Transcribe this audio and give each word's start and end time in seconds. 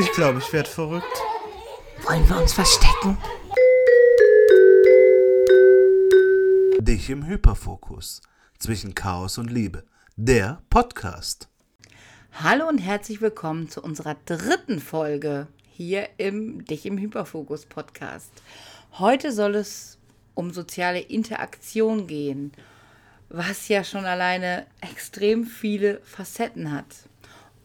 Ich 0.00 0.12
glaube, 0.12 0.38
ich 0.38 0.52
werde 0.52 0.70
verrückt. 0.70 1.18
Wollen 2.04 2.28
wir 2.28 2.36
uns 2.40 2.52
verstecken? 2.52 3.18
Dich 6.78 7.10
im 7.10 7.26
Hyperfokus. 7.26 8.22
Zwischen 8.60 8.94
Chaos 8.94 9.38
und 9.38 9.50
Liebe. 9.50 9.82
Der 10.14 10.62
Podcast. 10.70 11.48
Hallo 12.30 12.68
und 12.68 12.78
herzlich 12.78 13.20
willkommen 13.20 13.70
zu 13.70 13.82
unserer 13.82 14.14
dritten 14.24 14.78
Folge 14.78 15.48
hier 15.72 16.08
im 16.18 16.64
Dich 16.64 16.86
im 16.86 16.96
Hyperfokus 16.96 17.66
Podcast. 17.66 18.30
Heute 19.00 19.32
soll 19.32 19.56
es 19.56 19.98
um 20.34 20.52
soziale 20.52 21.00
Interaktion 21.00 22.06
gehen, 22.06 22.52
was 23.30 23.66
ja 23.66 23.82
schon 23.82 24.04
alleine 24.04 24.64
extrem 24.80 25.44
viele 25.44 26.00
Facetten 26.04 26.70
hat. 26.70 27.07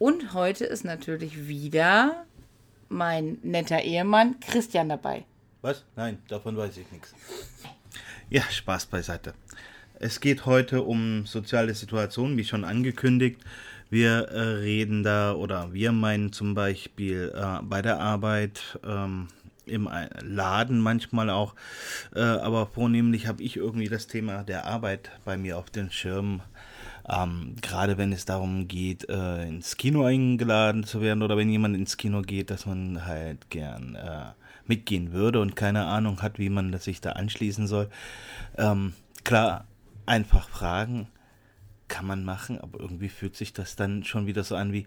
Und 0.04 0.34
heute 0.34 0.66
ist 0.66 0.84
natürlich 0.84 1.48
wieder 1.48 2.26
mein 2.90 3.38
netter 3.42 3.84
Ehemann 3.84 4.38
Christian 4.42 4.90
dabei. 4.90 5.24
Was? 5.62 5.86
Nein, 5.96 6.18
davon 6.28 6.58
weiß 6.58 6.76
ich 6.76 6.92
nichts. 6.92 7.16
Ja, 8.30 8.42
Spaß 8.42 8.88
beiseite. 8.88 9.34
Es 10.02 10.20
geht 10.20 10.46
heute 10.46 10.82
um 10.82 11.26
soziale 11.26 11.74
Situationen, 11.74 12.36
wie 12.36 12.44
schon 12.44 12.66
angekündigt. 12.66 13.40
Wir 13.90 14.28
äh, 14.28 14.42
reden 14.42 15.04
da 15.04 15.36
oder 15.36 15.72
wir 15.72 15.94
meinen 15.94 16.34
zum 16.34 16.54
Beispiel 16.54 17.32
äh, 17.34 17.64
bei 17.64 17.82
der 17.82 18.02
Arbeit, 18.02 18.78
ähm, 18.86 19.30
im 19.66 19.90
Laden 20.22 20.82
manchmal 20.82 21.30
auch, 21.30 21.56
äh, 22.14 22.20
aber 22.20 22.66
vornehmlich 22.66 23.28
habe 23.28 23.42
ich 23.42 23.56
irgendwie 23.56 23.88
das 23.88 24.08
Thema 24.08 24.44
der 24.44 24.66
Arbeit 24.66 25.12
bei 25.24 25.38
mir 25.38 25.58
auf 25.58 25.70
den 25.70 25.92
Schirm. 25.92 26.42
Ähm, 27.08 27.56
Gerade 27.62 27.98
wenn 27.98 28.14
es 28.14 28.26
darum 28.26 28.68
geht, 28.68 29.10
äh, 29.10 29.46
ins 29.46 29.78
Kino 29.78 30.06
eingeladen 30.06 30.84
zu 30.84 31.02
werden 31.02 31.22
oder 31.22 31.36
wenn 31.36 31.50
jemand 31.50 31.76
ins 31.76 31.98
Kino 31.98 32.22
geht, 32.22 32.50
dass 32.50 32.66
man 32.66 33.06
halt 33.06 33.50
gern 33.50 33.96
äh, 33.96 34.32
mitgehen 34.66 35.12
würde 35.12 35.42
und 35.42 35.56
keine 35.56 35.86
Ahnung 35.86 36.22
hat, 36.22 36.40
wie 36.40 36.50
man 36.50 36.78
sich 36.80 37.02
da 37.02 37.12
anschließen 37.12 37.68
soll. 37.68 37.90
Ähm, 38.58 38.94
klar, 39.24 39.66
einfach 40.06 40.48
fragen 40.48 41.08
kann 41.88 42.06
man 42.08 42.24
machen, 42.24 42.60
aber 42.60 42.80
irgendwie 42.80 43.10
fühlt 43.10 43.36
sich 43.36 43.54
das 43.54 43.76
dann 43.76 44.04
schon 44.04 44.26
wieder 44.26 44.44
so 44.44 44.56
an 44.56 44.74
wie, 44.74 44.86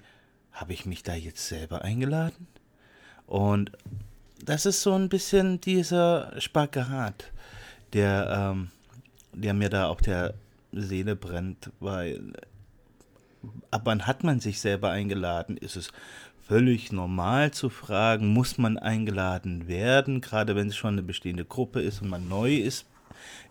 habe 0.52 0.72
ich 0.72 0.86
mich 0.86 1.02
da 1.02 1.14
jetzt 1.14 1.46
selber 1.46 1.82
eingeladen? 1.82 2.48
Und 3.26 3.72
das 4.44 4.66
ist 4.66 4.82
so 4.82 4.94
ein 4.94 5.08
bisschen 5.08 5.60
dieser 5.60 6.32
Spagat, 6.41 7.32
der, 7.92 8.52
ähm, 8.52 8.70
der 9.32 9.54
mir 9.54 9.69
da 9.69 9.88
auf 9.88 10.00
der 10.00 10.34
Seele 10.72 11.17
brennt, 11.17 11.70
weil 11.81 12.33
ab 13.70 13.83
wann 13.84 14.06
hat 14.06 14.25
man 14.25 14.41
sich 14.41 14.61
selber 14.61 14.91
eingeladen? 14.91 15.56
Ist 15.56 15.77
es 15.77 15.92
völlig 16.47 16.92
normal 16.92 17.50
zu 17.50 17.70
fragen, 17.70 18.28
muss 18.28 18.56
man 18.59 18.78
eingeladen 18.78 19.67
werden, 19.67 20.20
gerade 20.20 20.55
wenn 20.55 20.69
es 20.69 20.77
schon 20.77 20.94
eine 20.94 21.03
bestehende 21.03 21.44
Gruppe 21.44 21.81
ist 21.81 22.03
und 22.03 22.09
man 22.09 22.28
neu 22.28 22.55
ist 22.56 22.87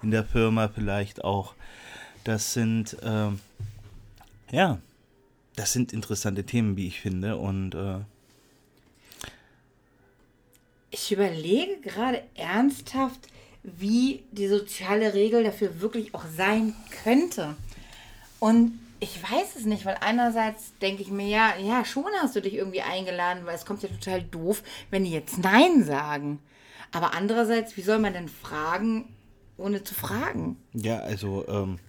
in 0.01 0.11
der 0.11 0.23
Firma 0.23 0.69
vielleicht 0.69 1.23
auch. 1.23 1.55
Das 2.23 2.53
sind, 2.53 2.97
äh, 3.03 3.31
ja, 4.51 4.79
das 5.55 5.73
sind 5.73 5.93
interessante 5.93 6.43
Themen, 6.43 6.77
wie 6.77 6.87
ich 6.87 6.99
finde. 6.99 7.37
Und 7.37 7.75
äh, 7.75 7.99
ich 10.89 11.11
überlege 11.11 11.81
gerade 11.81 12.23
ernsthaft, 12.35 13.27
wie 13.77 14.23
die 14.31 14.47
soziale 14.47 15.13
Regel 15.13 15.43
dafür 15.43 15.81
wirklich 15.81 16.13
auch 16.13 16.25
sein 16.35 16.73
könnte. 17.03 17.55
Und 18.39 18.79
ich 18.99 19.21
weiß 19.21 19.55
es 19.57 19.65
nicht, 19.65 19.85
weil 19.85 19.97
einerseits 20.01 20.73
denke 20.81 21.01
ich 21.01 21.09
mir, 21.09 21.27
ja, 21.27 21.53
ja, 21.57 21.83
schon 21.83 22.05
hast 22.21 22.35
du 22.35 22.41
dich 22.41 22.53
irgendwie 22.53 22.81
eingeladen, 22.81 23.45
weil 23.45 23.55
es 23.55 23.65
kommt 23.65 23.83
ja 23.83 23.89
total 23.89 24.23
doof, 24.23 24.63
wenn 24.89 25.03
die 25.03 25.11
jetzt 25.11 25.37
Nein 25.39 25.83
sagen. 25.83 26.39
Aber 26.91 27.13
andererseits, 27.13 27.75
wie 27.77 27.81
soll 27.81 27.99
man 27.99 28.13
denn 28.13 28.29
fragen, 28.29 29.13
ohne 29.57 29.83
zu 29.83 29.93
fragen? 29.93 30.57
Ja, 30.73 30.99
also 30.99 31.45
ähm, 31.47 31.79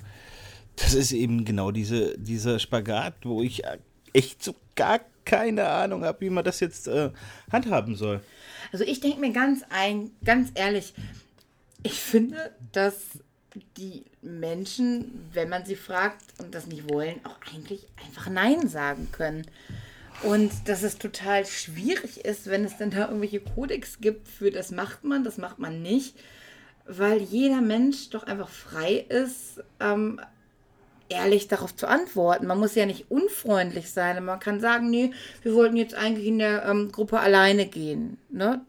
das 0.76 0.94
ist 0.94 1.12
eben 1.12 1.44
genau 1.44 1.70
diese, 1.70 2.18
dieser 2.18 2.58
Spagat, 2.58 3.14
wo 3.22 3.42
ich 3.42 3.62
echt 4.12 4.42
so 4.42 4.54
gar 4.74 5.00
keine 5.24 5.68
Ahnung 5.68 6.04
habe, 6.04 6.20
wie 6.20 6.30
man 6.30 6.44
das 6.44 6.60
jetzt 6.60 6.88
äh, 6.88 7.10
handhaben 7.52 7.96
soll. 7.96 8.20
Also 8.72 8.84
ich 8.84 9.00
denke 9.00 9.20
mir 9.20 9.32
ganz 9.32 9.62
ein, 9.70 10.10
ganz 10.24 10.50
ehrlich, 10.54 10.94
ich 11.86 12.00
finde, 12.00 12.50
dass 12.72 12.96
die 13.76 14.04
Menschen, 14.20 15.28
wenn 15.32 15.48
man 15.48 15.64
sie 15.64 15.76
fragt 15.76 16.24
und 16.38 16.52
das 16.52 16.66
nicht 16.66 16.90
wollen, 16.90 17.20
auch 17.24 17.38
eigentlich 17.54 17.86
einfach 18.04 18.28
Nein 18.28 18.68
sagen 18.68 19.08
können. 19.12 19.46
Und 20.24 20.50
dass 20.66 20.82
es 20.82 20.98
total 20.98 21.46
schwierig 21.46 22.24
ist, 22.24 22.50
wenn 22.50 22.64
es 22.64 22.76
dann 22.76 22.90
da 22.90 23.06
irgendwelche 23.06 23.40
Kodex 23.40 24.00
gibt 24.00 24.26
für 24.26 24.50
das 24.50 24.72
macht 24.72 25.04
man, 25.04 25.22
das 25.22 25.38
macht 25.38 25.60
man 25.60 25.80
nicht, 25.80 26.16
weil 26.86 27.22
jeder 27.22 27.60
Mensch 27.60 28.10
doch 28.10 28.24
einfach 28.24 28.48
frei 28.48 29.06
ist, 29.08 29.62
ähm, 29.78 30.20
ehrlich 31.08 31.46
darauf 31.46 31.76
zu 31.76 31.86
antworten. 31.86 32.48
Man 32.48 32.58
muss 32.58 32.74
ja 32.74 32.84
nicht 32.84 33.12
unfreundlich 33.12 33.92
sein. 33.92 34.24
Man 34.24 34.40
kann 34.40 34.58
sagen, 34.58 34.90
nee, 34.90 35.12
wir 35.42 35.54
wollten 35.54 35.76
jetzt 35.76 35.94
eigentlich 35.94 36.26
in 36.26 36.40
der 36.40 36.64
ähm, 36.64 36.90
Gruppe 36.90 37.20
alleine 37.20 37.66
gehen. 37.66 38.18
Ne? 38.28 38.60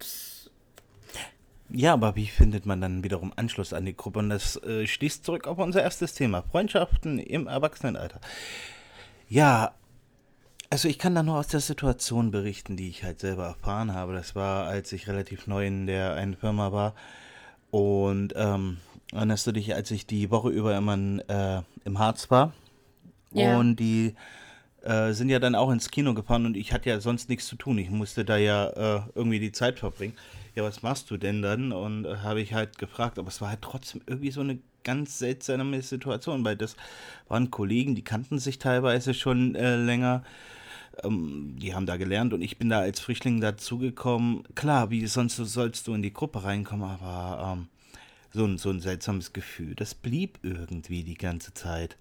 Ja, 1.69 1.93
aber 1.93 2.15
wie 2.15 2.27
findet 2.27 2.65
man 2.65 2.81
dann 2.81 3.03
wiederum 3.03 3.33
Anschluss 3.35 3.73
an 3.73 3.85
die 3.85 3.95
Gruppe? 3.95 4.19
Und 4.19 4.29
das 4.29 4.61
äh, 4.63 4.87
schließt 4.87 5.25
zurück 5.25 5.47
auf 5.47 5.57
unser 5.57 5.81
erstes 5.81 6.13
Thema, 6.13 6.43
Freundschaften 6.43 7.19
im 7.19 7.47
Erwachsenenalter. 7.47 8.21
Ja, 9.29 9.73
also 10.69 10.87
ich 10.87 10.99
kann 10.99 11.15
da 11.15 11.23
nur 11.23 11.37
aus 11.37 11.47
der 11.47 11.59
Situation 11.59 12.31
berichten, 12.31 12.77
die 12.77 12.89
ich 12.89 13.03
halt 13.03 13.19
selber 13.19 13.45
erfahren 13.45 13.93
habe. 13.93 14.13
Das 14.13 14.35
war, 14.35 14.67
als 14.67 14.91
ich 14.91 15.07
relativ 15.07 15.47
neu 15.47 15.65
in 15.65 15.87
der 15.87 16.13
einen 16.15 16.35
Firma 16.35 16.71
war. 16.71 16.93
Und 17.71 18.33
ähm, 18.35 18.77
erinnerst 19.13 19.47
du 19.47 19.51
dich, 19.51 19.73
als 19.75 19.91
ich 19.91 20.05
die 20.05 20.29
Woche 20.31 20.49
über 20.49 20.75
immer 20.75 20.97
äh, 21.27 21.61
im 21.85 21.99
Harz 21.99 22.31
war? 22.31 22.53
Ja. 23.31 23.57
Und 23.57 23.77
die 23.77 24.15
äh, 24.83 25.11
sind 25.11 25.29
ja 25.29 25.39
dann 25.39 25.55
auch 25.55 25.69
ins 25.69 25.91
Kino 25.91 26.13
gefahren 26.13 26.45
und 26.45 26.55
ich 26.55 26.71
hatte 26.71 26.89
ja 26.89 26.99
sonst 26.99 27.29
nichts 27.29 27.47
zu 27.47 27.55
tun. 27.55 27.77
Ich 27.77 27.89
musste 27.89 28.23
da 28.23 28.37
ja 28.37 28.67
äh, 28.69 29.01
irgendwie 29.15 29.39
die 29.39 29.51
Zeit 29.51 29.79
verbringen. 29.79 30.13
Ja, 30.57 30.63
was 30.63 30.81
machst 30.81 31.11
du 31.11 31.17
denn 31.17 31.43
dann? 31.43 31.71
Und 31.71 32.05
äh, 32.05 32.17
habe 32.23 32.41
ich 32.41 32.51
halt 32.51 32.79
gefragt, 32.79 33.19
aber 33.19 33.27
es 33.27 33.41
war 33.41 33.49
halt 33.49 33.61
trotzdem 33.61 34.01
irgendwie 34.07 34.31
so 34.31 34.41
eine 34.41 34.57
ganz 34.83 35.19
seltsame 35.19 35.83
Situation, 35.83 36.43
weil 36.43 36.55
das 36.55 36.75
waren 37.27 37.51
Kollegen, 37.51 37.93
die 37.93 38.03
kannten 38.03 38.39
sich 38.39 38.57
teilweise 38.57 39.13
schon 39.13 39.53
äh, 39.53 39.75
länger. 39.75 40.23
Ähm, 41.03 41.57
die 41.59 41.75
haben 41.75 41.85
da 41.85 41.97
gelernt 41.97 42.33
und 42.33 42.41
ich 42.41 42.57
bin 42.57 42.69
da 42.69 42.79
als 42.79 42.99
Frischling 42.99 43.39
dazugekommen. 43.39 44.45
Klar, 44.55 44.89
wie 44.89 45.05
sonst 45.05 45.35
sollst 45.35 45.85
du 45.85 45.93
in 45.93 46.01
die 46.01 46.11
Gruppe 46.11 46.43
reinkommen, 46.43 46.89
aber 46.89 47.53
ähm, 47.53 47.67
so 48.33 48.43
ein, 48.43 48.57
so 48.57 48.71
ein 48.71 48.79
seltsames 48.79 49.33
Gefühl. 49.33 49.75
Das 49.75 49.93
blieb 49.93 50.39
irgendwie 50.41 51.03
die 51.03 51.19
ganze 51.19 51.53
Zeit. 51.53 51.97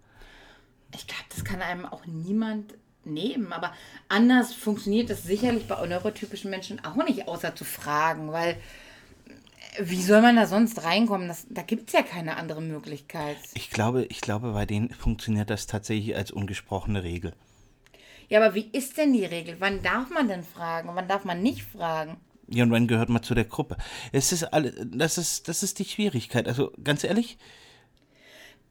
Ich 0.95 1.07
glaube, 1.07 1.25
das 1.29 1.45
kann 1.45 1.61
einem 1.61 1.85
auch 1.85 2.07
niemand 2.07 2.73
nehmen. 3.07 3.53
Aber 3.53 3.73
anders 4.09 4.55
funktioniert 4.55 5.11
das 5.11 5.23
sicherlich 5.23 5.67
bei 5.67 5.87
neurotypischen 5.87 6.51
Menschen 6.51 6.85
auch 6.85 6.97
nicht, 7.07 7.29
außer 7.29 7.55
zu 7.55 7.65
fragen, 7.65 8.33
weil 8.33 8.51
äh, 8.51 8.57
wie 9.81 10.03
soll 10.03 10.23
man 10.23 10.37
da 10.37 10.47
sonst 10.47 10.85
reinkommen? 10.85 11.29
Das, 11.29 11.47
da 11.49 11.63
gibt 11.63 11.89
es 11.89 11.93
ja 11.93 12.03
keine 12.03 12.37
andere 12.37 12.63
Möglichkeit. 12.63 13.37
Ich 13.55 13.71
glaube, 13.71 14.05
ich 14.05 14.21
glaube, 14.21 14.53
bei 14.53 14.67
denen 14.67 14.91
funktioniert 14.91 15.51
das 15.51 15.67
tatsächlich 15.67 16.17
als 16.17 16.31
ungesprochene 16.31 17.03
Regel. 17.03 17.33
Ja, 18.29 18.41
aber 18.43 18.55
wie 18.55 18.69
ist 18.73 18.97
denn 18.99 19.13
die 19.13 19.25
Regel? 19.25 19.57
Wann 19.61 19.83
darf 19.83 20.11
man 20.11 20.29
denn 20.29 20.43
fragen? 20.43 20.91
Wann 20.95 21.09
darf 21.09 21.25
man 21.25 21.43
nicht 21.43 21.63
fragen? 21.63 22.17
Ja, 22.49 22.65
und 22.65 22.71
wann 22.71 22.87
gehört 22.87 23.09
man 23.09 23.23
zu 23.23 23.35
der 23.35 23.45
Gruppe? 23.45 23.77
Es 24.13 24.33
ist 24.33 24.45
alle, 24.45 24.73
das 24.73 25.19
ist, 25.19 25.49
das 25.49 25.63
ist 25.63 25.79
die 25.79 25.85
Schwierigkeit. 25.85 26.47
Also 26.47 26.73
ganz 26.83 27.03
ehrlich. 27.05 27.39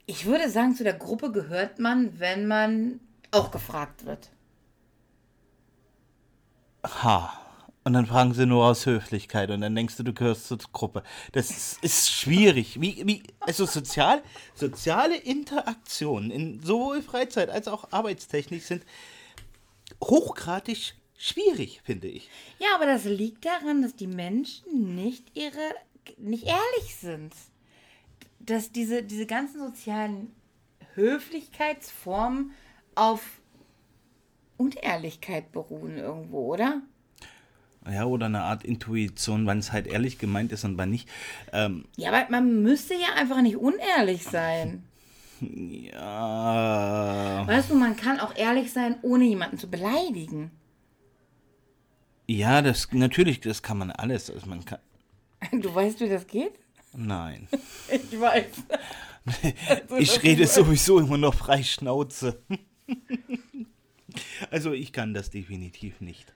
Ich 0.06 0.26
würde 0.26 0.50
sagen, 0.50 0.76
zu 0.76 0.84
der 0.84 0.94
Gruppe 0.94 1.32
gehört 1.32 1.80
man, 1.80 2.20
wenn 2.20 2.48
man 2.48 3.00
auch 3.32 3.52
gefragt 3.52 4.06
wird. 4.06 4.32
Ha. 6.84 7.42
Und 7.84 7.94
dann 7.94 8.08
fragen 8.08 8.34
sie 8.34 8.48
nur 8.48 8.66
aus 8.66 8.88
Höflichkeit 8.88 9.52
und 9.52 9.62
dann 9.62 9.76
denkst 9.76 9.96
du, 9.98 10.04
du 10.04 10.12
gehörst 10.12 10.48
zur 10.48 10.58
Gruppe. 10.74 11.04
Das 11.34 11.52
ist, 11.52 11.84
ist 11.84 12.12
schwierig. 12.12 12.82
Wie, 12.82 13.06
wie, 13.06 13.22
also 13.40 13.68
sozial, 13.68 14.24
soziale 14.56 15.16
Interaktionen 15.16 16.32
in 16.32 16.64
sowohl 16.64 17.04
Freizeit 17.04 17.52
als 17.52 17.68
auch 17.68 17.92
Arbeitstechnik 17.92 18.64
sind 18.64 18.84
hochgradig 20.04 20.96
schwierig, 21.16 21.82
finde 21.84 22.08
ich. 22.08 22.28
Ja, 22.58 22.70
aber 22.74 22.88
das 22.88 23.06
liegt 23.06 23.46
daran, 23.46 23.84
dass 23.84 23.96
die 23.96 24.08
Menschen 24.08 24.96
nicht 24.96 25.36
ihre, 25.36 25.76
nicht 26.18 26.46
ehrlich 26.46 26.96
sind. 27.00 27.34
Dass 28.40 28.72
diese, 28.72 29.04
diese 29.04 29.28
ganzen 29.28 29.60
sozialen 29.60 30.34
Höflichkeitsformen 30.96 32.52
auf 32.96 33.22
Unehrlichkeit 34.58 35.52
beruhen 35.52 35.98
irgendwo, 35.98 36.54
oder? 36.54 36.82
Ja, 37.88 38.06
oder 38.06 38.26
eine 38.26 38.42
Art 38.42 38.64
Intuition, 38.64 39.46
wann 39.46 39.60
es 39.60 39.72
halt 39.72 39.86
ehrlich 39.86 40.18
gemeint 40.18 40.52
ist 40.52 40.64
und 40.64 40.78
wann 40.78 40.90
nicht. 40.90 41.08
Ähm, 41.54 41.86
ja, 41.98 42.12
aber 42.12 42.30
man 42.32 42.64
müsste 42.64 42.96
ja 42.96 43.14
einfach 43.16 43.42
nicht 43.42 43.58
unehrlich 43.58 44.24
sein. 44.24 44.84
Ja. 45.42 47.44
Weißt 47.46 47.70
du, 47.70 47.76
man 47.76 47.96
kann 47.96 48.20
auch 48.20 48.36
ehrlich 48.36 48.74
sein, 48.74 48.96
ohne 49.04 49.26
jemanden 49.26 49.58
zu 49.58 49.70
beleidigen. 49.70 50.50
Ja, 52.28 52.64
das 52.64 52.88
natürlich, 52.92 53.42
das 53.42 53.62
kann 53.62 53.78
man 53.78 53.92
alles. 53.92 54.32
Also 54.32 54.48
man 54.48 54.66
kann, 54.66 54.80
Du 55.52 55.74
weißt, 55.74 56.00
wie 56.00 56.10
das 56.10 56.26
geht? 56.26 56.54
nein. 56.94 57.48
Ich 57.92 58.20
weiß. 58.20 58.46
Also, 59.26 59.98
Ich 59.98 60.24
rede 60.24 60.48
sowieso 60.48 61.00
immer 61.00 61.18
noch 61.18 61.36
frei 61.36 61.62
Schnauze. 61.62 62.42
Also 64.52 64.72
ich 64.72 64.94
kann 64.94 65.14
das 65.14 65.30
definitiv 65.30 66.00
nicht. 66.00 66.34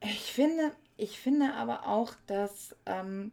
Ich 0.00 0.32
finde, 0.32 0.72
ich 0.96 1.18
finde 1.18 1.54
aber 1.54 1.86
auch, 1.86 2.12
dass 2.26 2.76
ähm, 2.86 3.32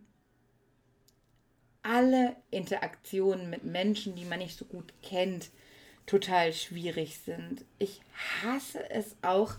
alle 1.83 2.35
Interaktionen 2.51 3.49
mit 3.49 3.63
Menschen, 3.63 4.15
die 4.15 4.25
man 4.25 4.39
nicht 4.39 4.57
so 4.57 4.65
gut 4.65 4.93
kennt, 5.03 5.49
total 6.05 6.53
schwierig 6.53 7.19
sind. 7.19 7.65
Ich 7.79 8.01
hasse 8.41 8.89
es 8.89 9.15
auch 9.21 9.55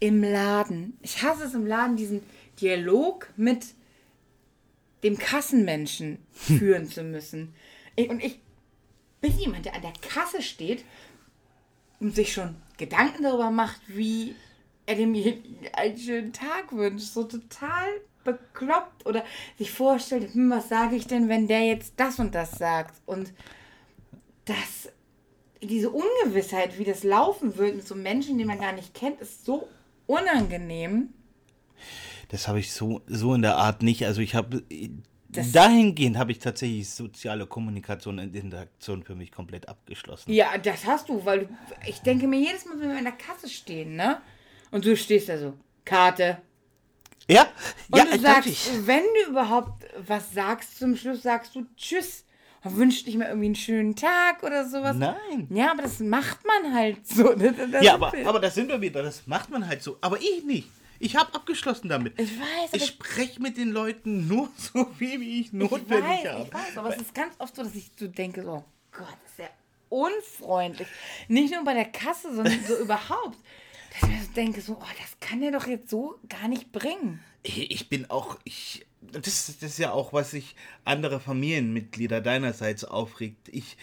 im 0.00 0.22
Laden. 0.22 0.98
Ich 1.02 1.22
hasse 1.22 1.44
es 1.44 1.54
im 1.54 1.66
Laden, 1.66 1.96
diesen 1.96 2.22
Dialog 2.60 3.32
mit 3.36 3.66
dem 5.02 5.16
Kassenmenschen 5.16 6.18
führen 6.32 6.86
zu 6.86 7.02
müssen. 7.02 7.54
Ich, 7.96 8.08
und 8.08 8.22
ich 8.22 8.40
bin 9.20 9.36
jemand, 9.38 9.64
der 9.64 9.74
an 9.74 9.82
der 9.82 9.92
Kasse 9.92 10.42
steht 10.42 10.84
sich 12.00 12.32
schon 12.32 12.56
Gedanken 12.76 13.22
darüber 13.22 13.50
macht, 13.50 13.80
wie 13.88 14.34
er 14.86 14.94
dem 14.94 15.14
einen 15.72 15.98
schönen 15.98 16.32
Tag 16.32 16.72
wünscht. 16.72 17.12
So 17.12 17.24
total 17.24 17.88
bekloppt 18.24 19.06
oder 19.06 19.24
sich 19.56 19.70
vorstellt, 19.70 20.34
hm, 20.34 20.50
was 20.50 20.68
sage 20.68 20.96
ich 20.96 21.06
denn, 21.06 21.28
wenn 21.28 21.48
der 21.48 21.66
jetzt 21.66 21.94
das 21.96 22.18
und 22.18 22.34
das 22.34 22.52
sagt? 22.52 23.00
Und 23.06 23.32
das, 24.44 24.90
diese 25.62 25.90
Ungewissheit, 25.90 26.78
wie 26.78 26.84
das 26.84 27.04
laufen 27.04 27.56
wird 27.56 27.76
mit 27.76 27.86
so 27.86 27.94
Menschen, 27.94 28.38
die 28.38 28.44
man 28.44 28.60
gar 28.60 28.72
nicht 28.72 28.94
kennt, 28.94 29.20
ist 29.20 29.44
so 29.44 29.68
unangenehm. 30.06 31.10
Das 32.28 32.48
habe 32.48 32.60
ich 32.60 32.72
so, 32.72 33.00
so 33.06 33.34
in 33.34 33.42
der 33.42 33.56
Art 33.56 33.82
nicht. 33.82 34.04
Also 34.04 34.20
ich 34.20 34.34
habe 34.34 34.62
Das- 35.30 35.52
dahingehend 35.52 36.16
habe 36.16 36.32
ich 36.32 36.38
tatsächlich 36.38 36.88
soziale 36.88 37.46
Kommunikation 37.46 38.18
und 38.18 38.34
Interaktion 38.34 39.02
für 39.02 39.14
mich 39.14 39.30
komplett 39.30 39.68
abgeschlossen. 39.68 40.32
Ja, 40.32 40.56
das 40.56 40.86
hast 40.86 41.08
du, 41.10 41.24
weil 41.24 41.40
du, 41.40 41.48
ich 41.86 42.00
denke 42.00 42.26
mir 42.26 42.38
jedes 42.40 42.64
Mal, 42.64 42.80
wenn 42.80 42.90
wir 42.90 42.96
an 42.98 43.04
der 43.04 43.12
Kasse 43.12 43.48
stehen, 43.48 43.94
ne? 43.96 44.20
Und 44.70 44.84
du 44.86 44.96
stehst 44.96 45.28
da 45.28 45.38
so, 45.38 45.54
Karte. 45.84 46.38
Ja, 47.28 47.46
Und 47.90 47.98
ja, 47.98 48.04
du 48.06 48.18
sagst, 48.18 48.86
wenn 48.86 49.02
du 49.24 49.30
überhaupt 49.30 49.84
was 50.06 50.32
sagst, 50.32 50.78
zum 50.78 50.96
Schluss 50.96 51.22
sagst 51.22 51.54
du 51.54 51.66
Tschüss. 51.76 52.24
Und 52.64 52.76
wünschst 52.76 53.06
dich 53.06 53.16
mal 53.16 53.26
irgendwie 53.28 53.46
einen 53.46 53.54
schönen 53.54 53.94
Tag 53.94 54.42
oder 54.42 54.68
sowas. 54.68 54.96
Nein. 54.96 55.46
Ja, 55.50 55.70
aber 55.70 55.82
das 55.82 56.00
macht 56.00 56.38
man 56.44 56.74
halt 56.74 57.06
so. 57.06 57.32
Das- 57.34 57.84
Ja, 57.84 57.94
aber, 57.94 58.12
aber 58.24 58.40
das 58.40 58.54
sind 58.56 58.68
wir 58.68 58.80
wieder. 58.80 59.02
Das 59.02 59.26
macht 59.26 59.48
man 59.50 59.66
halt 59.68 59.80
so. 59.82 59.96
Aber 60.00 60.18
ich 60.20 60.42
nicht. 60.44 60.68
Ich 60.98 61.16
habe 61.16 61.32
abgeschlossen 61.34 61.88
damit. 61.88 62.18
Ich 62.20 62.30
weiß, 62.38 62.72
Ich 62.72 62.86
spreche 62.86 63.40
mit 63.40 63.56
den 63.56 63.70
Leuten 63.70 64.26
nur 64.28 64.50
so 64.56 64.84
viel, 64.98 65.20
wie 65.20 65.40
ich 65.40 65.46
ich 65.46 65.52
notwendig 65.52 66.02
weiß, 66.02 66.26
habe. 66.28 66.44
ich 66.46 66.54
weiß, 66.54 66.78
aber 66.78 66.94
es 66.94 67.02
ist 67.02 67.14
ganz 67.14 67.34
oft 67.38 67.54
so, 67.54 67.62
dass 67.62 67.74
ich 67.74 67.90
so 67.98 68.06
denke, 68.08 68.42
so, 68.42 68.64
Gott, 68.92 69.16
das 69.22 69.32
ist 69.32 69.38
ja 69.38 69.48
unfreundlich. 69.88 70.88
Nicht 71.28 71.52
nur 71.52 71.64
bei 71.64 71.74
der 71.74 71.86
Kasse, 71.86 72.34
sondern 72.34 72.64
so 72.66 72.76
überhaupt. 72.80 73.38
Dass 73.92 74.02
ich 74.02 74.08
mir 74.16 74.22
so 74.22 74.32
denke, 74.32 74.60
so, 74.60 74.72
oh, 74.80 74.84
das 75.00 75.18
kann 75.20 75.42
er 75.42 75.52
doch 75.52 75.66
jetzt 75.66 75.88
so 75.90 76.18
gar 76.28 76.48
nicht 76.48 76.72
bringen. 76.72 77.20
Ich 77.42 77.70
ich 77.70 77.88
bin 77.88 78.10
auch, 78.10 78.38
ich, 78.44 78.86
das, 79.00 79.22
das 79.60 79.62
ist 79.62 79.78
ja 79.78 79.92
auch, 79.92 80.12
was 80.12 80.32
sich 80.32 80.56
andere 80.84 81.20
Familienmitglieder 81.20 82.20
deinerseits 82.20 82.84
aufregt. 82.84 83.48
Ich, 83.48 83.76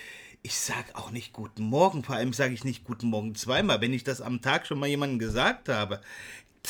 ich 0.43 0.57
sag 0.59 0.93
auch 0.95 1.09
nicht 1.09 1.33
Guten 1.33 1.63
Morgen, 1.63 2.03
vor 2.03 2.15
allem 2.15 2.33
sage 2.33 2.53
ich 2.53 2.63
nicht 2.63 2.83
Guten 2.83 3.07
Morgen 3.07 3.33
zweimal. 3.33 3.81
Wenn 3.81 3.93
ich 3.93 4.03
das 4.03 4.21
am 4.21 4.41
Tag 4.41 4.67
schon 4.67 4.77
mal 4.77 4.87
jemandem 4.87 5.17
gesagt 5.17 5.69
habe, 5.69 6.01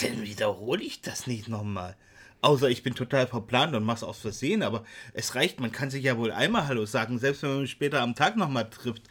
dann 0.01 0.24
wiederhole 0.24 0.83
ich 0.83 1.01
das 1.01 1.27
nicht 1.27 1.47
nochmal. 1.47 1.95
Außer 2.42 2.69
ich 2.69 2.83
bin 2.83 2.94
total 2.94 3.25
verplant 3.25 3.74
und 3.75 3.83
mach's 3.83 4.03
aus 4.03 4.19
Versehen, 4.19 4.62
aber 4.62 4.83
es 5.13 5.33
reicht, 5.33 5.59
man 5.59 5.71
kann 5.71 5.89
sich 5.89 6.03
ja 6.03 6.18
wohl 6.18 6.31
einmal 6.31 6.68
Hallo 6.68 6.86
sagen. 6.86 7.18
Selbst 7.18 7.42
wenn 7.42 7.50
man 7.50 7.62
mich 7.62 7.71
später 7.71 8.01
am 8.01 8.13
Tag 8.13 8.36
nochmal 8.38 8.69
trifft, 8.69 9.03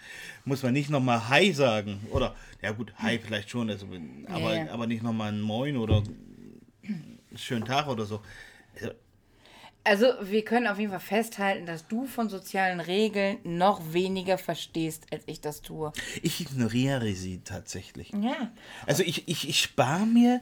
muss 0.44 0.62
man 0.62 0.72
nicht 0.72 0.88
nochmal 0.88 1.28
Hi 1.28 1.52
sagen. 1.52 2.06
Oder, 2.10 2.36
ja 2.62 2.70
gut, 2.70 2.94
Hi 2.98 3.18
vielleicht 3.18 3.50
schon, 3.50 3.70
also, 3.70 3.86
aber, 4.28 4.54
Ja, 4.54 4.64
ja. 4.66 4.72
aber 4.72 4.86
nicht 4.86 5.02
nochmal 5.02 5.32
ein 5.32 5.40
Moin 5.40 5.76
oder 5.76 6.04
schönen 7.34 7.64
Tag 7.64 7.88
oder 7.88 8.04
so. 8.04 8.20
Also, 9.86 10.06
wir 10.22 10.42
können 10.44 10.66
auf 10.66 10.78
jeden 10.78 10.90
Fall 10.90 11.00
festhalten, 11.00 11.66
dass 11.66 11.86
du 11.86 12.06
von 12.06 12.30
sozialen 12.30 12.80
Regeln 12.80 13.36
noch 13.44 13.92
weniger 13.92 14.38
verstehst, 14.38 15.06
als 15.12 15.24
ich 15.26 15.42
das 15.42 15.60
tue. 15.60 15.92
Ich 16.22 16.40
ignoriere 16.40 17.12
sie 17.14 17.40
tatsächlich. 17.44 18.10
Ja. 18.10 18.50
Also 18.86 19.02
ich, 19.02 19.28
ich, 19.28 19.46
ich 19.46 19.60
spare 19.60 20.06
mir 20.06 20.40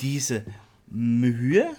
diese 0.00 0.44
Mühe, 0.88 1.76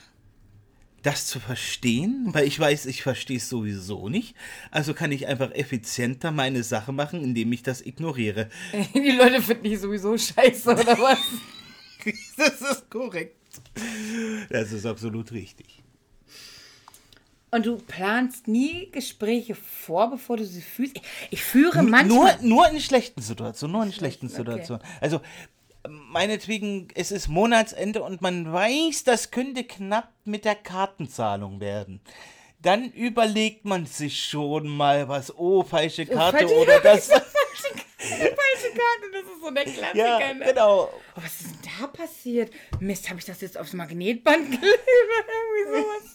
das 1.03 1.25
zu 1.25 1.39
verstehen, 1.39 2.27
weil 2.31 2.47
ich 2.47 2.59
weiß, 2.59 2.85
ich 2.85 3.01
verstehe 3.03 3.37
es 3.37 3.49
sowieso 3.49 4.07
nicht. 4.09 4.35
Also 4.71 4.93
kann 4.93 5.11
ich 5.11 5.27
einfach 5.27 5.51
effizienter 5.51 6.31
meine 6.31 6.63
Sache 6.63 6.91
machen, 6.91 7.21
indem 7.23 7.51
ich 7.51 7.63
das 7.63 7.81
ignoriere. 7.85 8.49
Die 8.93 9.11
Leute 9.11 9.41
finden 9.41 9.63
dich 9.65 9.79
sowieso 9.79 10.17
scheiße, 10.17 10.71
oder 10.71 10.97
was? 10.97 11.19
Das 12.37 12.61
ist 12.61 12.89
korrekt. 12.89 13.35
Das 14.49 14.71
ist 14.71 14.85
absolut 14.85 15.33
richtig. 15.33 15.83
Und 17.49 17.65
du 17.65 17.77
planst 17.77 18.47
nie 18.47 18.89
Gespräche 18.91 19.55
vor, 19.55 20.09
bevor 20.09 20.37
du 20.37 20.45
sie 20.45 20.61
fühlst. 20.61 20.97
Ich, 20.97 21.03
ich 21.31 21.43
führe 21.43 21.81
manchmal. 21.81 22.37
Nur, 22.41 22.65
nur 22.65 22.69
in 22.69 22.79
schlechten 22.81 23.21
Situationen, 23.21 23.73
nur 23.73 23.83
in 23.83 23.93
schlechten 23.93 24.27
okay. 24.27 24.35
Situationen. 24.35 24.83
Also 24.99 25.21
meinetwegen, 25.87 26.89
es 26.95 27.11
ist 27.11 27.27
Monatsende 27.27 28.03
und 28.03 28.21
man 28.21 28.51
weiß, 28.51 29.03
das 29.03 29.31
könnte 29.31 29.63
knapp 29.63 30.09
mit 30.25 30.45
der 30.45 30.55
Kartenzahlung 30.55 31.59
werden. 31.59 32.01
Dann 32.61 32.91
überlegt 32.91 33.65
man 33.65 33.85
sich 33.85 34.25
schon 34.25 34.67
mal 34.67 35.07
was, 35.07 35.35
oh, 35.37 35.63
falsche 35.63 36.05
Karte 36.05 36.39
falsche- 36.39 36.55
oder 36.55 36.79
das. 36.81 37.09
Falsche 37.97 38.69
Karte, 38.73 39.11
das 39.11 39.23
ist 39.23 39.41
so 39.41 39.51
der 39.51 39.63
Klassiker. 39.63 40.19
ja, 40.19 40.33
ne? 40.33 40.45
genau. 40.45 40.89
Oh, 41.15 41.21
was 41.21 41.41
ist 41.41 41.47
denn 41.51 41.71
da 41.79 41.87
passiert? 41.87 42.51
Mist, 42.79 43.09
habe 43.09 43.19
ich 43.19 43.25
das 43.25 43.41
jetzt 43.41 43.57
aufs 43.57 43.73
Magnetband 43.73 44.45
gelegt 44.51 44.63
oder 44.63 45.25
irgendwie 45.73 45.81
sowas? 45.81 46.13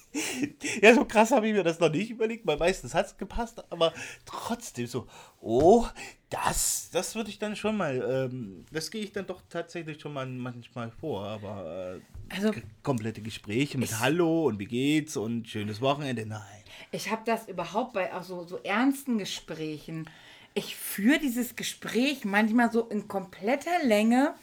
Ja, 0.82 0.94
so 0.94 1.04
krass 1.04 1.30
habe 1.30 1.48
ich 1.48 1.54
mir 1.54 1.62
das 1.64 1.80
noch 1.80 1.90
nicht 1.90 2.10
überlegt, 2.10 2.46
weil 2.46 2.56
meistens 2.58 2.94
hat 2.94 3.06
es 3.06 3.16
gepasst, 3.16 3.62
aber 3.70 3.92
trotzdem 4.26 4.86
so, 4.86 5.06
oh, 5.40 5.86
das, 6.30 6.90
das 6.92 7.14
würde 7.14 7.30
ich 7.30 7.38
dann 7.38 7.56
schon 7.56 7.76
mal, 7.76 8.28
ähm, 8.30 8.64
das 8.70 8.90
gehe 8.90 9.02
ich 9.02 9.12
dann 9.12 9.26
doch 9.26 9.42
tatsächlich 9.48 10.00
schon 10.00 10.12
mal 10.12 10.26
manchmal 10.26 10.90
vor, 10.90 11.24
aber 11.26 12.00
äh, 12.30 12.34
Also- 12.36 12.52
komplette 12.82 13.22
Gespräche 13.22 13.78
mit 13.78 13.98
Hallo 14.00 14.46
und 14.46 14.58
wie 14.58 14.66
geht's 14.66 15.16
und 15.16 15.48
schönes 15.48 15.80
Wochenende, 15.80 16.26
nein. 16.26 16.42
Ich 16.90 17.10
habe 17.10 17.22
das 17.24 17.48
überhaupt 17.48 17.94
bei 17.94 18.12
auch 18.14 18.22
so, 18.22 18.44
so 18.44 18.58
ernsten 18.58 19.16
Gesprächen. 19.18 20.08
Ich 20.54 20.76
führe 20.76 21.18
dieses 21.18 21.56
Gespräch 21.56 22.24
manchmal 22.24 22.70
so 22.70 22.82
in 22.88 23.08
kompletter 23.08 23.82
Länge, 23.84 24.34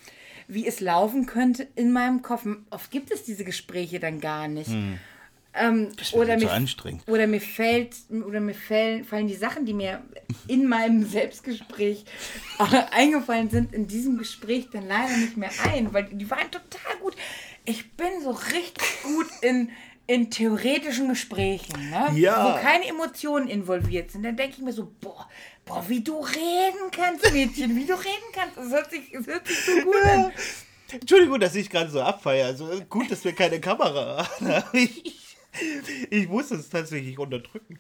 wie 0.48 0.66
es 0.66 0.80
laufen 0.80 1.26
könnte, 1.26 1.68
in 1.76 1.92
meinem 1.92 2.22
Kopf. 2.22 2.48
Oft 2.72 2.90
gibt 2.90 3.12
es 3.12 3.24
diese 3.24 3.44
Gespräche 3.44 4.00
dann 4.00 4.20
gar 4.20 4.48
nicht. 4.48 4.72
Ähm, 5.54 5.90
mir 5.90 6.14
oder, 6.14 6.38
mir, 6.38 6.52
anstrengend. 6.52 7.04
oder 7.08 7.26
mir 7.26 7.42
fällt 7.42 7.96
oder 8.10 8.40
mir 8.40 8.54
fallen, 8.54 9.04
fallen 9.04 9.28
die 9.28 9.36
Sachen, 9.36 9.66
die 9.66 9.74
mir 9.74 10.04
in 10.48 10.68
meinem 10.68 11.06
Selbstgespräch 11.10 12.06
eingefallen 12.92 13.50
sind, 13.50 13.74
in 13.74 13.88
diesem 13.88 14.18
Gespräch 14.18 14.70
dann 14.72 14.88
leider 14.88 15.18
nicht 15.18 15.38
mehr 15.38 15.50
ein, 15.72 15.92
weil 15.92 16.06
die 16.06 16.30
waren 16.30 16.52
total 16.52 16.98
gut. 17.02 17.16
Ich 17.66 17.92
bin 17.94 18.08
so 18.24 18.32
richtig 18.32 19.02
gut 19.04 19.28
in, 19.42 19.70
in 20.10 20.32
theoretischen 20.32 21.08
Gesprächen, 21.10 21.92
ne? 21.92 22.10
Ja. 22.16 22.44
wo 22.44 22.60
keine 22.60 22.88
Emotionen 22.88 23.48
involviert 23.48 24.10
sind. 24.10 24.24
Dann 24.24 24.36
denke 24.36 24.56
ich 24.58 24.64
mir 24.64 24.74
so, 24.74 24.92
boah, 25.00 25.30
boah, 25.66 25.88
wie 25.88 26.04
du 26.04 26.20
reden 26.20 26.90
kannst, 26.92 27.32
Mädchen, 27.32 27.76
wie 27.76 27.86
du 27.86 27.94
reden 27.94 28.32
kannst. 28.34 28.58
Es 28.58 28.72
hört 28.72 28.90
sich, 28.90 29.14
es 29.14 29.28
hört 29.28 29.48
sich 29.48 29.64
so 29.64 29.72
gut 29.84 30.04
an. 30.04 30.32
Entschuldigung, 30.92 31.40
dass 31.40 31.54
ich 31.54 31.70
gerade 31.70 31.92
so 31.92 32.02
abfeiere. 32.02 32.48
Also 32.48 32.82
gut, 32.90 33.12
dass 33.12 33.24
wir 33.24 33.34
keine 33.34 33.60
Kamera 33.60 34.28
haben. 34.28 34.64
Ich, 34.74 36.08
ich 36.12 36.28
muss 36.28 36.52
es 36.52 36.70
tatsächlich 36.70 37.18
unterdrücken. 37.18 37.78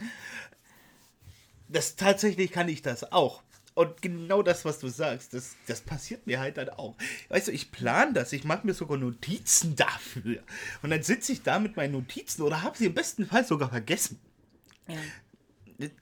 Das 1.67 1.95
tatsächlich 1.95 2.51
kann 2.51 2.67
ich 2.67 2.81
das 2.81 3.11
auch. 3.11 3.43
Und 3.79 4.01
genau 4.01 4.41
das, 4.41 4.65
was 4.65 4.79
du 4.79 4.89
sagst, 4.89 5.33
das, 5.33 5.55
das 5.65 5.79
passiert 5.79 6.27
mir 6.27 6.41
halt 6.41 6.57
dann 6.57 6.67
auch. 6.67 6.97
Weißt 7.29 7.47
du, 7.47 7.53
ich 7.53 7.71
plane 7.71 8.11
das, 8.11 8.33
ich 8.33 8.43
mache 8.43 8.67
mir 8.67 8.73
sogar 8.73 8.97
Notizen 8.97 9.77
dafür. 9.77 10.43
Und 10.81 10.89
dann 10.89 11.01
sitze 11.01 11.31
ich 11.31 11.43
da 11.43 11.59
mit 11.59 11.77
meinen 11.77 11.93
Notizen 11.93 12.41
oder 12.41 12.61
habe 12.61 12.77
sie 12.77 12.87
im 12.87 12.93
besten 12.93 13.25
Fall 13.25 13.45
sogar 13.45 13.69
vergessen. 13.69 14.19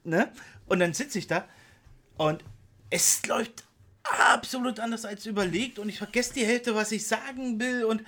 Ne? 0.04 0.32
Und 0.66 0.80
dann 0.80 0.96
sitze 0.96 1.20
ich 1.20 1.28
da 1.28 1.48
und 2.18 2.44
es 2.90 3.24
läuft 3.28 3.64
absolut 4.02 4.80
anders 4.80 5.06
als 5.06 5.28
überlegt 5.28 5.78
und 5.78 5.88
ich 5.88 6.00
vergesse 6.00 6.34
die 6.34 6.48
Hälfte, 6.48 6.74
was 6.74 6.92
ich 6.92 7.06
sagen 7.06 7.60
will 7.60 7.84
und 7.84 8.02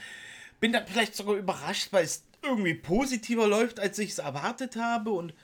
bin 0.59 0.73
dann 0.73 0.87
vielleicht 0.87 1.15
sogar 1.15 1.35
überrascht, 1.35 1.89
weil 1.93 2.05
es 2.05 2.23
irgendwie 2.41 2.73
positiver 2.73 3.45
läuft, 3.45 3.79
als 3.79 3.99
ich 3.99 4.13
es 4.13 4.17
erwartet 4.17 4.77
habe 4.77 5.11
und 5.11 5.35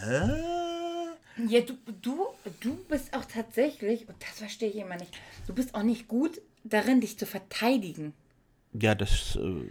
hä? 0.00 0.53
Ja, 1.36 1.60
du, 1.60 1.74
du, 2.00 2.26
du 2.60 2.76
bist 2.88 3.12
auch 3.14 3.24
tatsächlich, 3.24 4.08
und 4.08 4.16
das 4.20 4.38
verstehe 4.38 4.70
ich 4.70 4.76
immer 4.76 4.96
nicht, 4.96 5.12
du 5.46 5.54
bist 5.54 5.74
auch 5.74 5.82
nicht 5.82 6.06
gut 6.06 6.40
darin, 6.62 7.00
dich 7.00 7.18
zu 7.18 7.26
verteidigen. 7.26 8.14
Ja, 8.72 8.94
das. 8.94 9.36
Äh, 9.36 9.68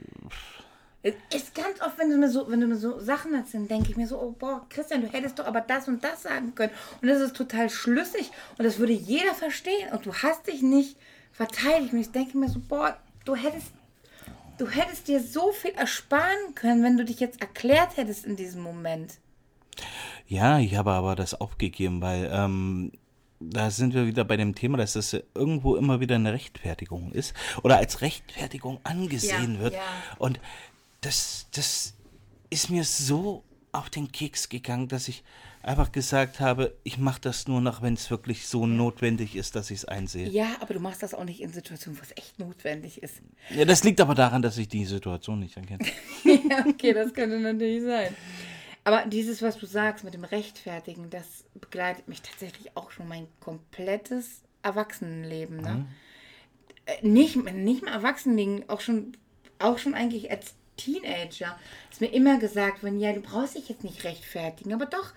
es 1.05 1.15
ist 1.35 1.53
ganz 1.53 1.81
oft, 1.81 1.99
wenn 1.99 2.09
du 2.09 2.17
mir 2.17 2.29
so, 2.29 2.49
wenn 2.49 2.61
du 2.61 2.67
mir 2.67 2.77
so 2.77 2.97
Sachen 2.99 3.33
erzählst, 3.33 3.69
denke 3.69 3.89
ich 3.89 3.97
mir 3.97 4.07
so, 4.07 4.21
oh 4.21 4.31
boah, 4.31 4.65
Christian, 4.69 5.01
du 5.01 5.07
hättest 5.07 5.37
doch 5.37 5.45
aber 5.45 5.59
das 5.59 5.89
und 5.89 6.01
das 6.01 6.23
sagen 6.23 6.55
können. 6.55 6.71
Und 7.01 7.09
das 7.09 7.19
ist 7.19 7.35
total 7.35 7.69
schlüssig 7.69 8.31
und 8.57 8.63
das 8.63 8.79
würde 8.79 8.93
jeder 8.93 9.33
verstehen. 9.33 9.91
Und 9.91 10.05
du 10.05 10.13
hast 10.13 10.47
dich 10.47 10.61
nicht 10.61 10.95
verteidigt. 11.33 11.91
Und 11.91 11.99
ich 11.99 12.11
denke 12.11 12.37
mir 12.37 12.47
so, 12.47 12.61
boah, 12.69 12.97
du 13.25 13.35
hättest, 13.35 13.73
du 14.57 14.69
hättest 14.69 15.09
dir 15.09 15.21
so 15.21 15.51
viel 15.51 15.71
ersparen 15.71 16.55
können, 16.55 16.83
wenn 16.83 16.95
du 16.95 17.03
dich 17.03 17.19
jetzt 17.19 17.41
erklärt 17.41 17.97
hättest 17.97 18.25
in 18.25 18.37
diesem 18.37 18.61
Moment. 18.61 19.15
Ja, 20.27 20.59
ich 20.59 20.75
habe 20.75 20.91
aber 20.91 21.15
das 21.15 21.33
aufgegeben, 21.33 22.01
weil 22.01 22.29
ähm, 22.31 22.91
da 23.39 23.71
sind 23.71 23.93
wir 23.93 24.07
wieder 24.07 24.23
bei 24.23 24.37
dem 24.37 24.55
Thema, 24.55 24.77
dass 24.77 24.93
das 24.93 25.13
irgendwo 25.35 25.75
immer 25.75 25.99
wieder 25.99 26.15
eine 26.15 26.33
Rechtfertigung 26.33 27.11
ist 27.11 27.33
oder 27.61 27.77
als 27.77 28.01
Rechtfertigung 28.01 28.79
angesehen 28.83 29.55
ja, 29.55 29.59
wird. 29.59 29.73
Ja. 29.73 29.81
Und 30.17 30.39
das, 31.01 31.47
das 31.53 31.93
ist 32.49 32.69
mir 32.69 32.83
so 32.83 33.43
auf 33.71 33.89
den 33.89 34.11
Keks 34.11 34.49
gegangen, 34.49 34.87
dass 34.87 35.07
ich 35.07 35.23
einfach 35.63 35.91
gesagt 35.91 36.39
habe, 36.39 36.75
ich 36.83 36.97
mache 36.97 37.21
das 37.21 37.47
nur 37.47 37.61
noch, 37.61 37.81
wenn 37.81 37.95
es 37.95 38.11
wirklich 38.11 38.47
so 38.47 38.67
notwendig 38.67 39.35
ist, 39.35 39.55
dass 39.55 39.71
ich 39.71 39.79
es 39.79 39.85
einsehe. 39.85 40.29
Ja, 40.29 40.57
aber 40.59 40.73
du 40.73 40.79
machst 40.79 41.01
das 41.01 41.13
auch 41.13 41.23
nicht 41.23 41.41
in 41.41 41.51
Situationen, 41.51 41.99
wo 41.99 42.03
es 42.03 42.11
echt 42.15 42.37
notwendig 42.37 43.01
ist. 43.01 43.21
Ja, 43.49 43.65
das 43.65 43.83
liegt 43.83 43.99
aber 44.01 44.13
daran, 44.13 44.41
dass 44.41 44.57
ich 44.57 44.67
die 44.67 44.85
Situation 44.85 45.39
nicht 45.39 45.57
erkenne. 45.57 45.85
ja, 46.23 46.65
okay, 46.67 46.93
das 46.93 47.13
könnte 47.13 47.39
natürlich 47.39 47.83
sein. 47.83 48.15
Aber 48.83 49.05
dieses, 49.05 49.41
was 49.41 49.57
du 49.57 49.65
sagst 49.65 50.03
mit 50.03 50.13
dem 50.13 50.25
Rechtfertigen, 50.25 51.09
das 51.09 51.45
begleitet 51.55 52.07
mich 52.07 52.21
tatsächlich 52.21 52.75
auch 52.75 52.91
schon 52.91 53.07
mein 53.07 53.27
komplettes 53.39 54.41
Erwachsenenleben. 54.61 55.57
Ne? 55.57 55.73
Mhm. 55.73 55.87
Äh, 56.85 57.07
nicht, 57.07 57.35
nicht 57.35 57.83
mal 57.83 57.93
Erwachsenenleben, 57.93 58.69
auch 58.69 58.81
schon, 58.81 59.15
auch 59.59 59.77
schon 59.77 59.93
eigentlich 59.93 60.31
als 60.31 60.55
Teenager 60.75 61.57
ist 61.91 62.01
mir 62.01 62.11
immer 62.11 62.39
gesagt 62.39 62.83
worden, 62.83 62.99
ja, 62.99 63.13
du 63.13 63.21
brauchst 63.21 63.55
dich 63.55 63.69
jetzt 63.69 63.83
nicht 63.83 64.03
rechtfertigen. 64.03 64.73
Aber 64.73 64.85
doch, 64.85 65.13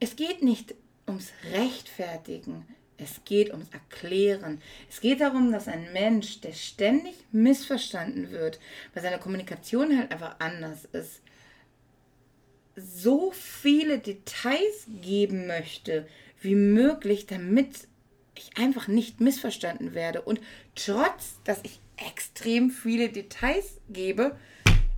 es 0.00 0.16
geht 0.16 0.42
nicht 0.42 0.74
ums 1.06 1.32
Rechtfertigen. 1.52 2.66
Es 2.96 3.24
geht 3.24 3.50
ums 3.50 3.68
Erklären. 3.70 4.62
Es 4.88 5.00
geht 5.00 5.20
darum, 5.20 5.50
dass 5.50 5.66
ein 5.66 5.92
Mensch, 5.92 6.40
der 6.40 6.52
ständig 6.52 7.14
missverstanden 7.32 8.30
wird, 8.30 8.60
weil 8.92 9.02
seine 9.02 9.18
Kommunikation 9.18 9.98
halt 9.98 10.12
einfach 10.12 10.36
anders 10.38 10.84
ist, 10.86 11.20
so 12.76 13.32
viele 13.32 13.98
Details 13.98 14.86
geben 15.02 15.46
möchte 15.46 16.06
wie 16.40 16.54
möglich, 16.54 17.26
damit 17.26 17.88
ich 18.34 18.56
einfach 18.56 18.88
nicht 18.88 19.20
missverstanden 19.20 19.94
werde. 19.94 20.22
Und 20.22 20.40
trotz, 20.74 21.38
dass 21.44 21.60
ich 21.62 21.80
extrem 21.96 22.70
viele 22.70 23.08
Details 23.08 23.78
gebe, 23.88 24.36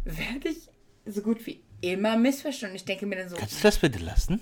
werde 0.04 0.48
ich 0.48 0.68
so 1.04 1.22
gut 1.22 1.44
wie 1.46 1.60
immer 1.80 2.16
missverstanden. 2.16 2.76
Ich 2.76 2.84
denke 2.84 3.06
mir 3.06 3.16
dann 3.16 3.28
so. 3.28 3.36
Kannst 3.36 3.58
du 3.58 3.62
das 3.62 3.78
bitte 3.78 3.98
lassen? 3.98 4.40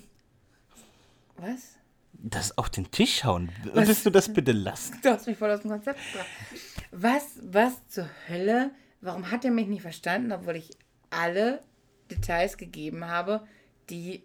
Was? 1.36 1.76
Das 2.12 2.56
auf 2.56 2.70
den 2.70 2.90
Tisch 2.90 3.24
hauen. 3.24 3.50
Würdest 3.64 4.06
du 4.06 4.10
das 4.10 4.32
bitte 4.32 4.52
lassen? 4.52 4.98
Du 5.02 5.10
hast 5.10 5.26
mich 5.26 5.36
voll 5.36 5.50
aus 5.50 5.60
dem 5.60 5.70
Konzept 5.70 6.00
gebracht. 6.12 6.28
Was, 6.92 7.24
was 7.42 7.88
zur 7.88 8.08
Hölle? 8.28 8.70
Warum 9.00 9.30
hat 9.30 9.44
er 9.44 9.50
mich 9.50 9.66
nicht 9.66 9.82
verstanden, 9.82 10.32
obwohl 10.32 10.56
ich 10.56 10.70
alle 11.10 11.62
Details 12.10 12.56
gegeben 12.56 13.06
habe, 13.06 13.46
die 13.90 14.22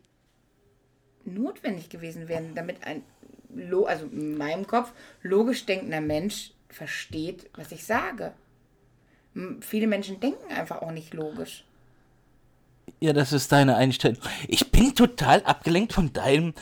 notwendig 1.25 1.89
gewesen 1.89 2.27
wären, 2.27 2.55
damit 2.55 2.83
ein, 2.83 3.03
also 3.85 4.05
in 4.05 4.37
meinem 4.37 4.67
Kopf, 4.67 4.93
logisch 5.21 5.65
denkender 5.65 6.01
Mensch 6.01 6.51
versteht, 6.69 7.49
was 7.55 7.71
ich 7.71 7.85
sage. 7.85 8.33
Viele 9.61 9.87
Menschen 9.87 10.19
denken 10.19 10.51
einfach 10.51 10.81
auch 10.81 10.91
nicht 10.91 11.13
logisch. 11.13 11.63
Ja, 12.99 13.13
das 13.13 13.31
ist 13.31 13.51
deine 13.51 13.75
Einstellung. 13.75 14.19
Ich 14.47 14.71
bin 14.71 14.95
total 14.95 15.43
abgelenkt 15.43 15.93
von 15.93 16.11
deinem, 16.11 16.53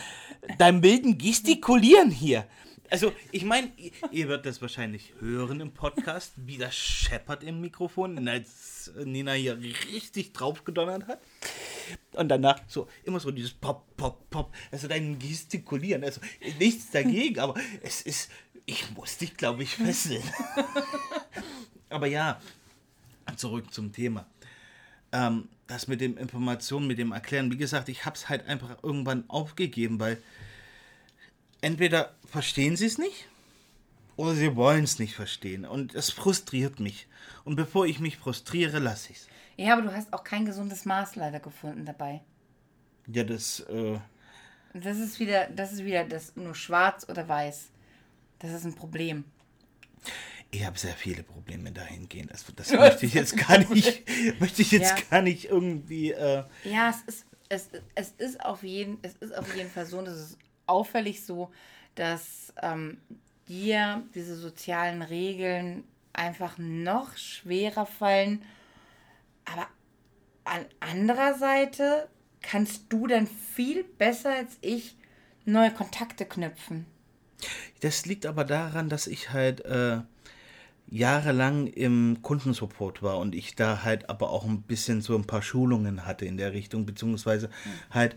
deinem 0.58 0.84
wilden 0.84 1.18
Gestikulieren 1.18 2.12
hier. 2.12 2.46
Also, 2.90 3.14
ich 3.32 3.44
meine, 3.44 3.72
ihr 4.12 4.30
werdet 4.30 4.46
das 4.46 4.62
wahrscheinlich 4.62 5.14
hören 5.20 5.60
im 5.60 5.72
Podcast, 5.72 6.34
wie 6.38 6.58
das 6.58 6.76
scheppert 6.76 7.44
im 7.44 7.60
Mikrofon, 7.60 8.28
als 8.28 8.92
Nina 9.04 9.34
hier 9.34 9.58
richtig 9.60 10.34
draufgedonnert 10.34 11.08
hat. 11.08 11.20
Und 12.14 12.30
danach 12.30 12.60
so, 12.68 12.88
immer 13.04 13.20
so 13.20 13.32
dieses 13.32 13.54
Pop, 13.54 13.86
Pop, 13.98 14.30
Pop. 14.30 14.56
Also 14.72 14.88
dein 14.88 15.20
Gestikulieren. 15.20 16.04
Also 16.04 16.22
nichts 16.60 16.92
dagegen, 16.92 17.40
aber 17.40 17.56
es 17.82 18.02
ist, 18.02 18.32
ich 18.66 18.90
muss 18.92 19.18
dich, 19.18 19.36
glaube 19.36 19.64
ich, 19.64 19.76
fesseln. 19.76 20.24
aber 21.90 22.08
ja, 22.08 22.40
zurück 23.36 23.74
zum 23.74 23.92
Thema. 23.92 24.26
Ähm, 25.12 25.50
das 25.68 25.88
mit 25.88 26.00
dem 26.00 26.18
Informationen, 26.18 26.88
mit 26.88 26.98
dem 26.98 27.12
Erklären, 27.12 27.52
wie 27.52 27.58
gesagt, 27.58 27.90
ich 27.90 28.06
habe 28.06 28.16
es 28.16 28.30
halt 28.30 28.48
einfach 28.48 28.82
irgendwann 28.84 29.30
aufgegeben, 29.30 30.00
weil 30.00 30.18
entweder 31.62 32.16
verstehen 32.30 32.76
sie 32.76 32.86
es 32.86 32.98
nicht 32.98 33.28
oder 34.16 34.34
sie 34.34 34.56
wollen 34.56 34.84
es 34.84 35.00
nicht 35.00 35.16
verstehen. 35.16 35.66
Und 35.66 35.96
es 35.96 36.10
frustriert 36.10 36.80
mich. 36.80 37.08
Und 37.46 37.56
bevor 37.56 37.86
ich 37.86 38.00
mich 38.00 38.18
frustriere, 38.18 38.80
lasse 38.80 39.12
ich 39.12 39.20
es. 39.20 39.28
Ja, 39.58 39.74
aber 39.74 39.84
du 39.84 39.94
hast 39.94 40.12
auch 40.14 40.24
kein 40.24 40.46
gesundes 40.46 40.86
Maß 40.86 41.16
leider 41.16 41.40
gefunden 41.40 41.86
dabei. 41.86 42.22
Ja, 43.08 43.24
das. 43.24 43.62
Äh 43.62 44.00
das 44.74 44.98
ist 44.98 45.20
wieder, 45.20 45.48
das 45.48 45.74
ist 45.74 45.86
wieder 45.86 46.04
das 46.04 46.36
nur 46.36 46.56
schwarz 46.56 47.06
oder 47.10 47.28
weiß. 47.28 47.70
Das 48.40 48.52
ist 48.52 48.66
ein 48.66 48.76
Problem. 48.76 49.24
Ich 50.52 50.66
habe 50.66 50.78
sehr 50.78 50.94
viele 50.94 51.24
Probleme 51.24 51.72
dahingehend. 51.72 52.32
Also 52.32 52.54
das 52.56 52.72
möchte 52.74 53.06
ich 53.06 53.14
jetzt 53.14 53.36
gar 53.38 53.58
nicht, 53.58 54.04
möchte 54.40 54.62
ich 54.62 54.72
jetzt 54.72 54.98
ja. 54.98 55.04
gar 55.10 55.22
nicht 55.22 55.46
irgendwie. 55.46 56.12
Äh 56.12 56.44
ja, 56.64 56.90
es 56.90 57.02
ist, 57.02 57.26
es, 57.50 57.70
es 57.96 58.12
ist 58.18 58.44
auf 58.44 58.64
jeden, 58.64 58.98
es 59.02 59.16
ist 59.16 59.36
auf 59.36 59.56
jeden 59.56 59.70
Fall 59.70 59.86
so, 59.86 60.00
und 60.00 60.08
es 60.08 60.38
auffällig 60.68 61.26
so, 61.26 61.52
dass 61.96 62.54
ähm, 62.62 62.98
dir 63.48 64.04
diese 64.14 64.36
sozialen 64.36 65.02
Regeln 65.02 65.84
einfach 66.14 66.58
noch 66.58 67.16
schwerer 67.18 67.86
fallen. 67.86 68.42
Aber 69.46 69.68
an 70.44 70.66
anderer 70.80 71.36
Seite 71.36 72.10
kannst 72.42 72.86
du 72.90 73.08
dann 73.08 73.28
viel 73.28 73.84
besser 73.84 74.34
als 74.34 74.58
ich 74.62 74.96
neue 75.46 75.72
Kontakte 75.72 76.26
knüpfen. 76.26 76.86
Das 77.82 78.06
liegt 78.06 78.26
aber 78.26 78.44
daran, 78.44 78.90
dass 78.90 79.08
ich 79.08 79.32
halt 79.32 79.64
äh, 79.66 80.00
jahrelang 80.90 81.68
im 81.68 82.22
Kundensupport 82.22 83.04
war 83.04 83.20
und 83.20 83.36
ich 83.36 83.56
da 83.56 83.84
halt 83.84 84.10
aber 84.10 84.32
auch 84.32 84.46
ein 84.46 84.62
bisschen 84.62 85.02
so 85.02 85.16
ein 85.16 85.28
paar 85.28 85.42
Schulungen 85.42 86.06
hatte 86.06 86.26
in 86.26 86.38
der 86.38 86.54
Richtung, 86.54 86.86
beziehungsweise 86.86 87.50
halt 87.92 88.16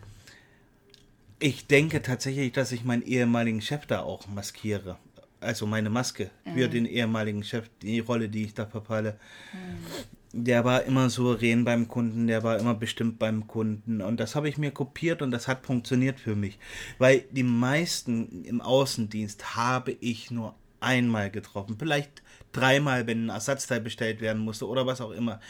ich 1.41 1.67
denke 1.67 2.03
tatsächlich, 2.03 2.53
dass 2.53 2.71
ich 2.71 2.85
meinen 2.85 3.03
ehemaligen 3.03 3.63
Chef 3.63 3.87
da 3.87 4.01
auch 4.01 4.29
maskiere. 4.29 4.99
Also 5.41 5.67
meine 5.67 5.89
Maske 5.89 6.31
mhm. 6.45 6.55
für 6.55 6.69
den 6.69 6.87
ehemaligen 6.87 7.43
Chef, 7.43 7.71
die 7.81 8.01
Rolle, 8.01 8.29
die 8.29 8.45
ich 8.45 8.55
da 8.55 8.67
verpalle. 8.67 9.19
Mhm. 9.53 10.45
Der 10.45 10.65
war 10.65 10.85
immer 10.85 11.11
souverän 11.11 11.65
beim 11.65 11.89
Kunden, 11.89 12.29
der 12.29 12.45
war 12.45 12.59
immer 12.59 12.75
bestimmt 12.75 13.19
beim 13.19 13.49
Kunden. 13.49 14.01
Und 14.01 14.21
das 14.21 14.37
habe 14.37 14.49
ich 14.49 14.59
mir 14.59 14.71
kopiert 14.71 15.23
und 15.23 15.33
das 15.33 15.49
hat 15.49 15.67
funktioniert 15.67 16.21
für 16.21 16.37
mich. 16.37 16.59
Weil 16.99 17.25
die 17.33 17.43
meisten 17.43 18.45
im 18.45 18.61
Außendienst 18.61 19.57
habe 19.57 19.93
ich 19.93 20.31
nur 20.31 20.55
einmal 20.79 21.31
getroffen. 21.31 21.77
Vielleicht 21.79 22.23
dreimal, 22.53 23.07
wenn 23.07 23.27
ein 23.27 23.31
Ersatzteil 23.31 23.81
bestellt 23.81 24.21
werden 24.21 24.43
musste 24.43 24.69
oder 24.69 24.87
was 24.87 25.01
auch 25.01 25.11
immer. 25.11 25.41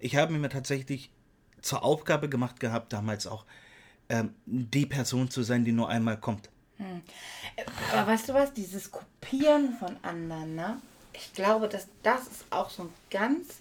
Ich 0.00 0.16
habe 0.16 0.32
mir 0.32 0.48
tatsächlich 0.48 1.10
zur 1.60 1.84
Aufgabe 1.84 2.28
gemacht 2.28 2.60
gehabt, 2.60 2.92
damals 2.92 3.26
auch, 3.26 3.44
ähm, 4.08 4.34
die 4.46 4.86
Person 4.86 5.30
zu 5.30 5.42
sein, 5.42 5.64
die 5.64 5.72
nur 5.72 5.88
einmal 5.88 6.18
kommt. 6.18 6.50
Hm. 6.76 7.02
Aber 7.92 8.12
weißt 8.12 8.28
du 8.28 8.34
was, 8.34 8.52
dieses 8.52 8.90
Kopieren 8.90 9.74
von 9.78 9.96
anderen, 10.02 10.54
ne? 10.54 10.80
Ich 11.12 11.32
glaube, 11.32 11.68
dass 11.68 11.86
das 12.02 12.26
ist 12.26 12.44
auch 12.50 12.70
so 12.70 12.84
ein 12.84 12.88
ganz 13.10 13.60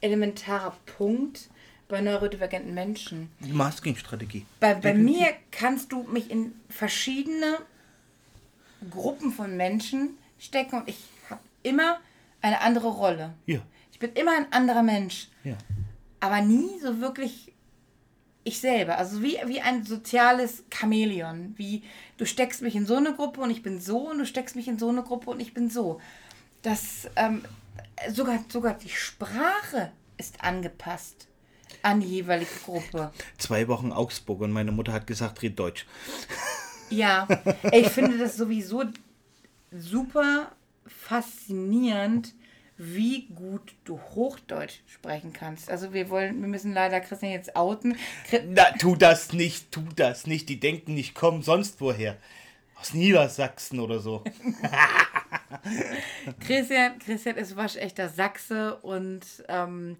elementarer 0.00 0.74
Punkt 0.96 1.50
bei 1.88 2.00
neurodivergenten 2.00 2.74
Menschen. 2.74 3.30
Die 3.40 3.52
Masking-Strategie. 3.52 4.46
Bei, 4.60 4.74
bei 4.74 4.94
mir 4.94 5.28
kannst 5.50 5.92
du 5.92 6.02
mich 6.04 6.30
in 6.30 6.52
verschiedene 6.68 7.58
Gruppen 8.90 9.30
von 9.30 9.56
Menschen 9.56 10.16
stecken 10.38 10.80
und 10.80 10.88
ich 10.88 10.98
habe 11.30 11.40
immer 11.62 12.00
eine 12.40 12.60
andere 12.60 12.88
Rolle. 12.88 13.34
Ja. 13.46 13.60
Ich 13.92 13.98
bin 13.98 14.12
immer 14.14 14.36
ein 14.36 14.52
anderer 14.52 14.82
Mensch. 14.82 15.28
Ja. 15.44 15.56
Aber 16.20 16.40
nie 16.40 16.80
so 16.80 17.00
wirklich 17.00 17.52
ich 18.46 18.60
selber. 18.60 18.98
Also 18.98 19.22
wie, 19.22 19.38
wie 19.46 19.60
ein 19.60 19.84
soziales 19.84 20.64
Chamäleon. 20.72 21.54
Wie 21.56 21.82
du 22.16 22.24
steckst 22.24 22.62
mich 22.62 22.76
in 22.76 22.86
so 22.86 22.96
eine 22.96 23.14
Gruppe 23.14 23.40
und 23.40 23.50
ich 23.50 23.62
bin 23.62 23.80
so 23.80 24.10
und 24.10 24.18
du 24.18 24.26
steckst 24.26 24.56
mich 24.56 24.68
in 24.68 24.78
so 24.78 24.88
eine 24.88 25.02
Gruppe 25.02 25.30
und 25.30 25.40
ich 25.40 25.52
bin 25.52 25.68
so. 25.68 26.00
Das 26.62 27.10
ähm, 27.16 27.44
sogar, 28.08 28.44
sogar 28.48 28.74
die 28.74 28.88
Sprache 28.88 29.90
ist 30.16 30.42
angepasst 30.42 31.26
an 31.82 32.00
die 32.00 32.06
jeweilige 32.06 32.50
Gruppe. 32.64 33.12
Zwei 33.36 33.66
Wochen 33.68 33.92
Augsburg 33.92 34.40
und 34.40 34.52
meine 34.52 34.72
Mutter 34.72 34.92
hat 34.92 35.06
gesagt, 35.06 35.42
red 35.42 35.58
Deutsch. 35.58 35.86
Ja, 36.88 37.26
ich 37.72 37.88
finde 37.88 38.16
das 38.16 38.36
sowieso 38.36 38.84
super 39.72 40.52
faszinierend, 40.86 42.32
wie 42.78 43.26
gut 43.28 43.74
du 43.84 43.98
Hochdeutsch 43.98 44.80
sprechen 44.86 45.32
kannst. 45.32 45.70
Also 45.70 45.92
wir 45.92 46.10
wollen, 46.10 46.40
wir 46.40 46.48
müssen 46.48 46.72
leider 46.72 47.00
Christian 47.00 47.32
jetzt 47.32 47.56
outen. 47.56 47.96
Chri 48.28 48.40
Na, 48.48 48.64
tu 48.72 48.96
das 48.96 49.32
nicht, 49.32 49.72
tu 49.72 49.82
das 49.96 50.26
nicht. 50.26 50.48
Die 50.48 50.60
denken, 50.60 50.96
ich 50.96 51.14
komme 51.14 51.42
sonst 51.42 51.80
woher. 51.80 52.16
Aus 52.78 52.92
Niedersachsen 52.92 53.80
oder 53.80 54.00
so. 54.00 54.22
Christian, 56.40 56.98
Christian 56.98 57.36
ist 57.36 57.56
waschechter 57.56 58.10
Sachse 58.10 58.76
und 58.76 59.22
ähm, 59.48 59.96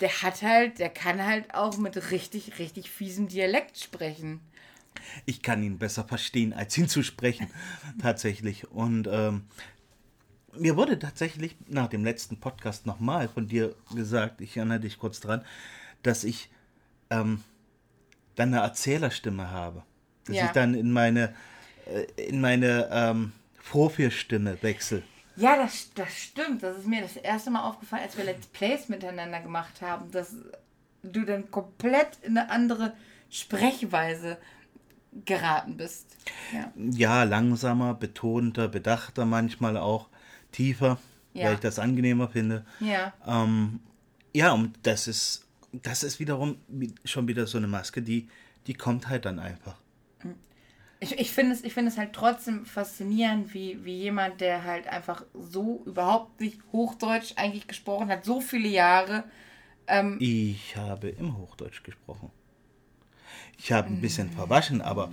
der 0.00 0.22
hat 0.22 0.42
halt, 0.42 0.80
der 0.80 0.90
kann 0.90 1.24
halt 1.24 1.54
auch 1.54 1.76
mit 1.78 2.10
richtig, 2.10 2.58
richtig 2.58 2.90
fiesem 2.90 3.28
Dialekt 3.28 3.78
sprechen. 3.78 4.40
Ich 5.26 5.42
kann 5.42 5.62
ihn 5.62 5.78
besser 5.78 6.02
verstehen, 6.02 6.52
als 6.52 6.76
ihn 6.76 6.88
zu 6.88 7.04
sprechen. 7.04 7.48
tatsächlich. 8.02 8.68
Und 8.70 9.08
ähm, 9.10 9.44
mir 10.58 10.76
wurde 10.76 10.98
tatsächlich 10.98 11.56
nach 11.68 11.88
dem 11.88 12.04
letzten 12.04 12.38
Podcast 12.38 12.86
nochmal 12.86 13.28
von 13.28 13.48
dir 13.48 13.74
gesagt, 13.94 14.40
ich 14.40 14.56
erinnere 14.56 14.80
dich 14.80 14.98
kurz 14.98 15.20
dran, 15.20 15.44
dass 16.02 16.24
ich 16.24 16.50
ähm, 17.10 17.42
dann 18.36 18.52
eine 18.54 18.62
Erzählerstimme 18.62 19.50
habe. 19.50 19.82
Dass 20.26 20.36
Ja. 20.36 20.46
ich 20.46 20.50
dann 20.52 20.74
in 20.74 20.92
meine, 20.92 21.34
äh, 21.86 22.22
in 22.28 22.40
meine 22.40 22.88
ähm, 22.92 23.32
Vorführstimme 23.60 24.62
wechsle. 24.62 25.02
Ja, 25.36 25.56
das, 25.56 25.90
das 25.94 26.12
stimmt. 26.16 26.62
Das 26.62 26.78
ist 26.78 26.86
mir 26.86 27.00
das 27.02 27.16
erste 27.16 27.50
Mal 27.50 27.62
aufgefallen, 27.62 28.02
als 28.02 28.16
wir 28.16 28.24
Let's 28.24 28.46
Plays 28.48 28.88
miteinander 28.88 29.40
gemacht 29.40 29.80
haben, 29.80 30.10
dass 30.10 30.34
du 31.02 31.24
dann 31.24 31.50
komplett 31.50 32.18
in 32.22 32.36
eine 32.36 32.50
andere 32.50 32.92
Sprechweise 33.30 34.38
geraten 35.24 35.76
bist. 35.76 36.16
Ja. 36.52 36.72
Ja, 36.76 37.22
langsamer, 37.24 37.94
betonter, 37.94 38.68
bedachter 38.68 39.24
manchmal 39.24 39.76
auch, 39.76 40.08
tiefer, 40.52 40.98
Ja. 41.34 41.46
weil 41.46 41.54
ich 41.54 41.60
das 41.60 41.78
angenehmer 41.78 42.28
finde. 42.28 42.64
Ja. 42.80 43.12
Ähm, 43.26 43.80
ja, 44.34 44.52
und 44.52 44.78
das 44.82 45.06
ist, 45.08 45.46
das 45.72 46.02
ist 46.02 46.20
wiederum 46.20 46.56
wie- 46.68 46.94
schon 47.04 47.28
wieder 47.28 47.46
so 47.46 47.58
eine 47.58 47.66
Maske, 47.68 48.02
die, 48.02 48.28
die 48.66 48.74
kommt 48.74 49.08
halt 49.08 49.24
dann 49.24 49.38
einfach. 49.38 49.76
Ich, 51.00 51.16
ich 51.16 51.30
finde 51.30 51.52
es, 51.52 51.62
ich 51.62 51.72
finde 51.74 51.92
es 51.92 51.96
halt 51.96 52.12
trotzdem 52.12 52.66
faszinierend, 52.66 53.54
wie, 53.54 53.84
wie 53.84 53.96
jemand, 53.98 54.40
der 54.40 54.64
halt 54.64 54.88
einfach 54.88 55.24
so 55.32 55.82
überhaupt 55.86 56.40
nicht 56.40 56.60
Hochdeutsch 56.72 57.34
eigentlich 57.36 57.68
gesprochen 57.68 58.08
hat, 58.08 58.24
so 58.24 58.40
viele 58.40 58.66
Jahre. 58.68 59.22
Ähm, 59.86 60.16
Ich 60.20 60.76
habe 60.76 61.08
im 61.10 61.38
Hochdeutsch 61.38 61.84
gesprochen. 61.84 62.30
Ich 63.56 63.70
habe 63.70 63.86
ein 63.88 64.00
bisschen 64.00 64.30
verwaschen, 64.32 64.82
aber 64.82 65.10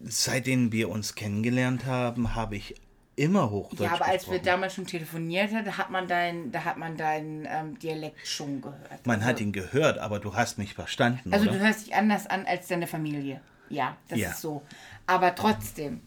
seitdem 0.00 0.72
wir 0.72 0.88
uns 0.88 1.14
kennengelernt 1.14 1.86
haben, 1.86 2.34
habe 2.34 2.56
ich 2.56 2.74
immer 3.18 3.50
Hochdeutsch 3.50 3.80
ja, 3.80 3.92
aber 3.94 4.06
als 4.06 4.30
wir 4.30 4.38
damals 4.38 4.74
schon 4.74 4.86
telefoniert 4.86 5.52
haben, 5.52 5.64
da 5.64 5.76
hat 5.76 5.90
man 5.90 6.06
deinen, 6.08 6.52
da 6.52 6.64
hat 6.64 6.76
man 6.76 6.96
deinen 6.96 7.46
ähm, 7.50 7.78
Dialekt 7.78 8.26
schon 8.26 8.60
gehört. 8.60 9.06
Man 9.06 9.24
hat 9.24 9.32
also, 9.34 9.42
ihn 9.44 9.52
gehört, 9.52 9.98
aber 9.98 10.18
du 10.20 10.34
hast 10.34 10.58
mich 10.58 10.74
verstanden, 10.74 11.32
Also 11.32 11.48
oder? 11.48 11.58
du 11.58 11.64
hörst 11.64 11.86
dich 11.86 11.94
anders 11.94 12.26
an 12.26 12.46
als 12.46 12.68
deine 12.68 12.86
Familie. 12.86 13.40
Ja, 13.68 13.96
das 14.08 14.18
Ja. 14.18 14.30
ist 14.30 14.40
so. 14.40 14.62
Aber 15.06 15.34
trotzdem, 15.34 16.00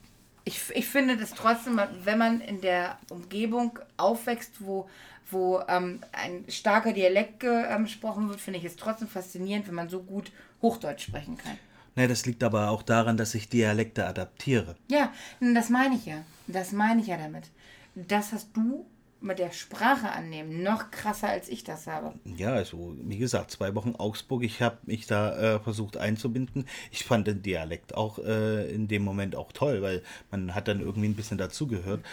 ich, 0.46 0.60
ich 0.74 0.88
finde 0.88 1.18
das 1.18 1.32
trotzdem, 1.34 1.80
wenn 2.04 2.18
man 2.18 2.42
in 2.42 2.62
der 2.62 2.98
Umgebung 3.10 3.78
aufwächst, 3.98 4.66
wo, 4.66 4.90
wo 5.30 5.62
ähm, 5.68 6.02
ein 6.14 6.46
starker 6.50 6.94
Dialekt 6.94 7.42
ge- 7.42 7.78
gesprochen 7.84 8.30
wird, 8.30 8.42
finde 8.42 8.60
ich 8.60 8.66
es 8.66 8.76
trotzdem 8.76 9.08
faszinierend, 9.08 9.68
wenn 9.68 9.76
man 9.76 9.90
so 9.90 10.02
gut 10.02 10.32
Hochdeutsch 10.62 11.04
sprechen 11.04 11.38
kann. 11.38 11.58
Ne, 11.96 12.08
das 12.08 12.26
liegt 12.26 12.44
aber 12.44 12.70
auch 12.70 12.84
daran, 12.84 13.18
dass 13.18 13.36
ich 13.36 13.50
Dialekte 13.50 14.06
adaptiere. 14.06 14.76
Ja, 14.90 15.12
das 15.40 15.70
meine 15.70 15.96
ich 15.96 16.06
ja. 16.06 16.24
Das 16.48 16.72
meine 16.72 17.02
ich 17.02 17.08
ja 17.08 17.18
damit. 17.18 17.50
Das 17.96 18.32
hast 18.32 18.56
du 18.56 18.86
mit 19.22 19.38
der 19.38 19.52
Sprache 19.52 20.12
annehmen 20.12 20.64
noch 20.64 20.90
krasser, 20.90 21.30
als 21.30 21.48
ich 21.48 21.64
das 21.64 21.88
habe. 21.88 22.14
Ja, 22.26 22.54
also 22.54 22.96
wie 23.04 23.18
gesagt, 23.18 23.52
zwei 23.52 23.76
Wochen 23.76 23.96
Augsburg. 23.96 24.44
Ich 24.44 24.62
habe 24.62 24.78
mich 24.84 25.06
da 25.06 25.56
äh, 25.56 25.60
versucht 25.60 25.98
einzubinden. 25.98 26.66
Ich 26.92 27.04
fand 27.04 27.28
den 27.28 27.44
Dialekt 27.44 27.96
auch 27.96 28.18
äh, 28.20 28.74
in 28.74 28.88
dem 28.88 29.04
Moment 29.04 29.36
auch 29.36 29.52
toll, 29.52 29.82
weil 29.82 30.02
man 30.32 30.56
hat 30.56 30.68
dann 30.68 30.82
irgendwie 30.82 31.08
ein 31.08 31.16
bisschen 31.16 31.38
dazugehört. 31.38 32.04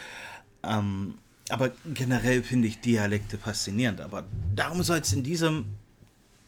Ähm, 0.63 1.15
aber 1.49 1.71
generell 1.95 2.43
finde 2.43 2.69
ich 2.69 2.81
Dialekte 2.81 3.39
faszinierend. 3.39 4.03
Aber 4.03 4.25
darum 4.55 4.83
soll 4.83 4.99
es 4.99 5.13
in 5.13 5.23
diesem 5.23 5.65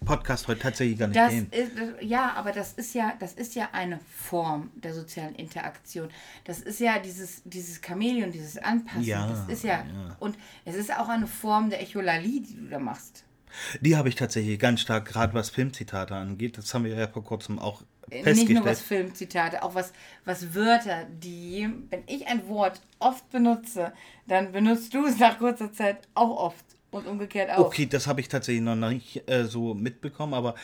Podcast 0.04 0.48
heute 0.48 0.60
tatsächlich 0.60 0.98
gar 0.98 1.08
nicht 1.08 1.18
Das 1.18 1.30
gehen. 1.30 1.48
ist, 1.50 1.72
ja, 2.02 2.32
aber 2.34 2.52
das 2.52 2.72
ist 2.72 2.94
ja, 2.94 3.14
das 3.20 3.34
ist 3.34 3.54
ja 3.54 3.68
eine 3.72 4.00
Form 4.16 4.70
der 4.74 4.94
sozialen 4.94 5.34
Interaktion. 5.34 6.08
Das 6.44 6.60
ist 6.60 6.80
ja 6.80 6.98
dieses, 6.98 7.42
dieses 7.44 7.80
Chamäleon, 7.84 8.32
dieses 8.32 8.56
Anpassen. 8.58 9.02
Ja, 9.02 9.26
das 9.28 9.48
ist 9.48 9.62
ja, 9.64 9.84
ja. 9.84 10.16
und 10.18 10.36
es 10.64 10.74
ist 10.74 10.90
auch 10.96 11.08
eine 11.08 11.26
Form 11.26 11.70
der 11.70 11.82
Echolalie, 11.82 12.40
die 12.40 12.54
du 12.56 12.68
da 12.68 12.78
machst. 12.78 13.24
Die 13.80 13.96
habe 13.96 14.08
ich 14.08 14.14
tatsächlich 14.14 14.58
ganz 14.58 14.80
stark, 14.80 15.06
gerade 15.06 15.34
was 15.34 15.50
Filmzitate 15.50 16.14
angeht. 16.14 16.56
Das 16.56 16.72
haben 16.72 16.84
wir 16.84 16.94
ja 16.94 17.08
vor 17.08 17.24
kurzem 17.24 17.58
auch 17.58 17.82
Äh, 18.10 18.16
Nicht 18.32 18.48
nur 18.48 18.62
festgestellt. 18.62 18.64
was 18.64 18.80
Filmzitate, 18.80 19.62
auch 19.62 19.74
was, 19.74 19.92
was 20.24 20.54
Wörter, 20.54 21.04
die, 21.04 21.68
wenn 21.90 22.02
ich 22.06 22.26
ein 22.28 22.46
Wort 22.48 22.80
oft 23.00 23.28
benutze, 23.30 23.92
dann 24.26 24.52
benutzt 24.52 24.94
du 24.94 25.04
es 25.04 25.18
nach 25.18 25.38
kurzer 25.38 25.72
Zeit 25.72 25.98
auch 26.14 26.36
oft 26.36 26.64
und 26.90 27.06
umgekehrt 27.06 27.50
auch. 27.50 27.66
Okay, 27.66 27.86
das 27.86 28.06
habe 28.06 28.20
ich 28.20 28.28
tatsächlich 28.28 28.62
noch 28.62 28.76
nicht 28.76 29.28
äh, 29.28 29.44
so 29.44 29.74
mitbekommen, 29.74 30.34
aber 30.34 30.54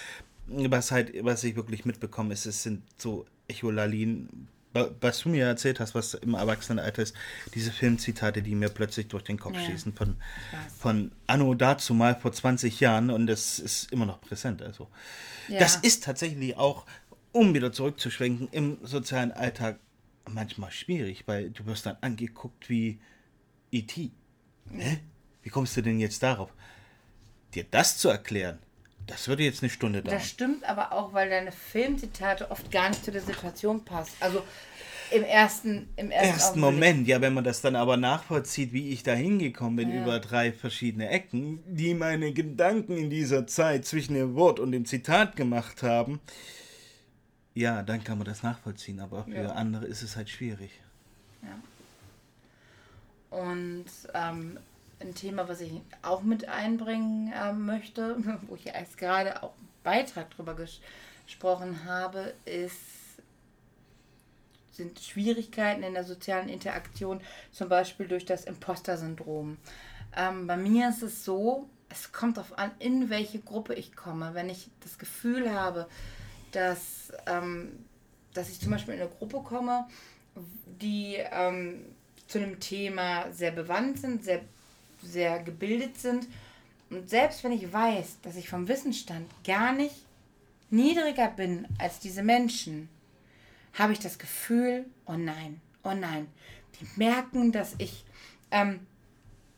was 0.48 0.90
halt, 0.92 1.12
was 1.24 1.42
ich 1.44 1.56
wirklich 1.56 1.84
mitbekommen 1.84 2.30
ist, 2.30 2.46
es 2.46 2.62
sind 2.62 2.82
so 2.98 3.26
Echolalien, 3.48 4.48
wa- 4.72 4.90
was 5.00 5.20
du 5.20 5.28
mir 5.30 5.44
erzählt 5.46 5.80
hast, 5.80 5.94
was 5.94 6.14
im 6.14 6.34
Erwachsenenalter 6.34 7.02
ist, 7.02 7.14
diese 7.54 7.72
Filmzitate, 7.72 8.42
die 8.42 8.54
mir 8.54 8.68
plötzlich 8.68 9.08
durch 9.08 9.24
den 9.24 9.38
Kopf 9.38 9.54
Ja, 9.54 9.60
schießen 9.60 9.92
von, 9.94 10.16
von 10.78 11.10
Anno 11.26 11.54
dazu 11.54 11.94
mal 11.94 12.14
vor 12.14 12.32
20 12.32 12.78
Jahren 12.80 13.10
und 13.10 13.26
das 13.26 13.58
ist 13.58 13.92
immer 13.92 14.06
noch 14.06 14.20
präsent. 14.20 14.62
Also 14.62 14.88
Ja. 15.48 15.58
das 15.58 15.76
ist 15.76 16.04
tatsächlich 16.04 16.56
auch, 16.56 16.86
um 17.32 17.52
wieder 17.54 17.72
zurückzuschwenken, 17.72 18.48
im 18.52 18.78
sozialen 18.84 19.32
Alltag 19.32 19.78
manchmal 20.28 20.70
schwierig, 20.70 21.24
weil 21.26 21.50
du 21.50 21.66
wirst 21.66 21.86
dann 21.86 21.96
angeguckt 22.00 22.68
wie 22.68 22.98
E.T. 23.72 24.10
Hä? 24.72 24.98
Wie 25.46 25.50
kommst 25.50 25.76
du 25.76 25.80
denn 25.80 26.00
jetzt 26.00 26.24
darauf? 26.24 26.50
Dir 27.54 27.64
das 27.70 27.98
zu 27.98 28.08
erklären, 28.08 28.58
das 29.06 29.28
würde 29.28 29.44
jetzt 29.44 29.62
eine 29.62 29.70
Stunde 29.70 30.02
dauern. 30.02 30.18
Das 30.18 30.26
stimmt 30.26 30.68
aber 30.68 30.92
auch, 30.92 31.12
weil 31.12 31.30
deine 31.30 31.52
Filmzitate 31.52 32.50
oft 32.50 32.68
gar 32.72 32.88
nicht 32.88 33.04
zu 33.04 33.12
der 33.12 33.22
Situation 33.22 33.84
passen. 33.84 34.10
Also 34.18 34.42
im 35.12 35.22
ersten, 35.22 35.88
im 35.94 36.10
ersten, 36.10 36.34
Ersten. 36.40 36.58
Moment, 36.58 37.06
ja, 37.06 37.20
wenn 37.20 37.32
man 37.32 37.44
das 37.44 37.60
dann 37.60 37.76
aber 37.76 37.96
nachvollzieht, 37.96 38.72
wie 38.72 38.90
ich 38.90 39.04
da 39.04 39.14
hingekommen 39.14 39.76
bin 39.76 39.90
Ja. 39.90 40.02
über 40.02 40.18
drei 40.18 40.50
verschiedene 40.52 41.10
Ecken, 41.10 41.62
die 41.64 41.94
meine 41.94 42.32
Gedanken 42.32 42.96
in 42.96 43.08
dieser 43.08 43.46
Zeit 43.46 43.84
zwischen 43.86 44.14
dem 44.14 44.34
Wort 44.34 44.58
und 44.58 44.72
dem 44.72 44.84
Zitat 44.84 45.36
gemacht 45.36 45.84
haben, 45.84 46.18
ja, 47.54 47.84
dann 47.84 48.02
kann 48.02 48.18
man 48.18 48.24
das 48.24 48.42
nachvollziehen, 48.42 48.98
aber 48.98 49.22
für 49.26 49.42
Ja. 49.42 49.52
andere 49.52 49.84
ist 49.86 50.02
es 50.02 50.16
halt 50.16 50.28
schwierig. 50.28 50.72
Und 53.30 53.84
ähm, 54.14 54.58
ein 55.00 55.14
Thema, 55.14 55.48
was 55.48 55.60
ich 55.60 55.72
auch 56.02 56.22
mit 56.22 56.48
einbringen 56.48 57.32
ähm, 57.34 57.66
möchte, 57.66 58.16
wo 58.46 58.56
ich 58.56 58.66
erst 58.66 58.98
gerade 58.98 59.42
auch 59.42 59.54
einen 59.56 59.68
Beitrag 59.82 60.30
drüber 60.30 60.54
ges 60.54 60.80
gesprochen 61.26 61.84
habe, 61.84 62.34
ist, 62.44 62.78
sind 64.70 65.00
Schwierigkeiten 65.00 65.82
in 65.82 65.94
der 65.94 66.04
sozialen 66.04 66.48
Interaktion, 66.48 67.20
zum 67.50 67.68
Beispiel 67.68 68.06
durch 68.06 68.24
das 68.24 68.44
Imposter-Syndrom. 68.44 69.56
Ähm, 70.16 70.46
bei 70.46 70.56
mir 70.56 70.88
ist 70.88 71.02
es 71.02 71.24
so, 71.24 71.68
es 71.88 72.12
kommt 72.12 72.36
darauf 72.36 72.56
an, 72.58 72.70
in 72.78 73.10
welche 73.10 73.40
Gruppe 73.40 73.74
ich 73.74 73.96
komme. 73.96 74.34
Wenn 74.34 74.48
ich 74.48 74.70
das 74.80 74.98
Gefühl 74.98 75.52
habe, 75.52 75.88
dass, 76.52 77.12
ähm, 77.26 77.84
dass 78.32 78.48
ich 78.48 78.60
zum 78.60 78.70
Beispiel 78.70 78.94
in 78.94 79.00
eine 79.00 79.10
Gruppe 79.10 79.42
komme, 79.42 79.86
die 80.80 81.16
ähm, 81.16 81.84
zu 82.26 82.38
einem 82.38 82.60
Thema 82.60 83.30
sehr 83.32 83.52
bewandt 83.52 83.98
sind, 84.00 84.24
sehr, 84.24 84.42
sehr 85.02 85.42
gebildet 85.42 85.98
sind. 85.98 86.26
Und 86.90 87.08
selbst 87.08 87.42
wenn 87.44 87.52
ich 87.52 87.72
weiß, 87.72 88.18
dass 88.22 88.36
ich 88.36 88.48
vom 88.48 88.68
Wissensstand 88.68 89.28
gar 89.44 89.72
nicht 89.72 89.94
niedriger 90.70 91.28
bin 91.28 91.66
als 91.78 92.00
diese 92.00 92.22
Menschen, 92.22 92.88
habe 93.74 93.92
ich 93.92 93.98
das 93.98 94.18
Gefühl, 94.18 94.86
oh 95.06 95.16
nein, 95.16 95.60
oh 95.84 95.92
nein, 95.92 96.28
die 96.80 96.86
merken, 96.96 97.52
dass 97.52 97.74
ich, 97.78 98.04
ähm, 98.50 98.86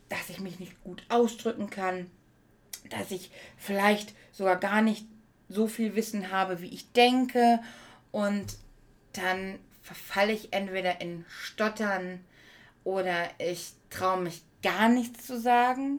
dass 0.09 0.31
ich 0.31 0.41
mich 0.41 0.59
nicht 0.59 0.83
gut 0.83 1.03
ausdrücken 1.09 1.71
kann, 1.71 2.11
dass 2.91 3.11
ich 3.11 3.31
vielleicht 3.57 4.15
sogar 4.33 4.57
gar 4.57 4.83
nicht 4.83 5.07
so 5.49 5.67
viel 5.67 5.95
Wissen 5.95 6.31
habe, 6.31 6.61
wie 6.61 6.69
ich 6.69 6.93
denke. 6.93 7.61
Und 8.13 8.57
dann 9.13 9.59
verfalle 9.83 10.33
ich 10.33 10.53
entweder 10.53 11.01
in 11.01 11.25
Stottern 11.29 12.21
oder 12.85 13.29
ich 13.39 13.73
traue 13.91 14.21
mich 14.21 14.43
gar 14.63 14.89
nichts 14.89 15.27
zu 15.27 15.41
sagen, 15.41 15.99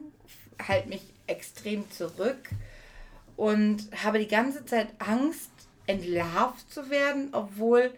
halte 0.66 0.88
mich 0.88 1.02
extrem 1.26 1.90
zurück 1.90 2.50
und 3.36 3.88
habe 4.04 4.18
die 4.18 4.28
ganze 4.28 4.64
Zeit 4.64 4.88
Angst, 4.98 5.50
entlarvt 5.86 6.72
zu 6.72 6.90
werden, 6.90 7.30
obwohl 7.32 7.92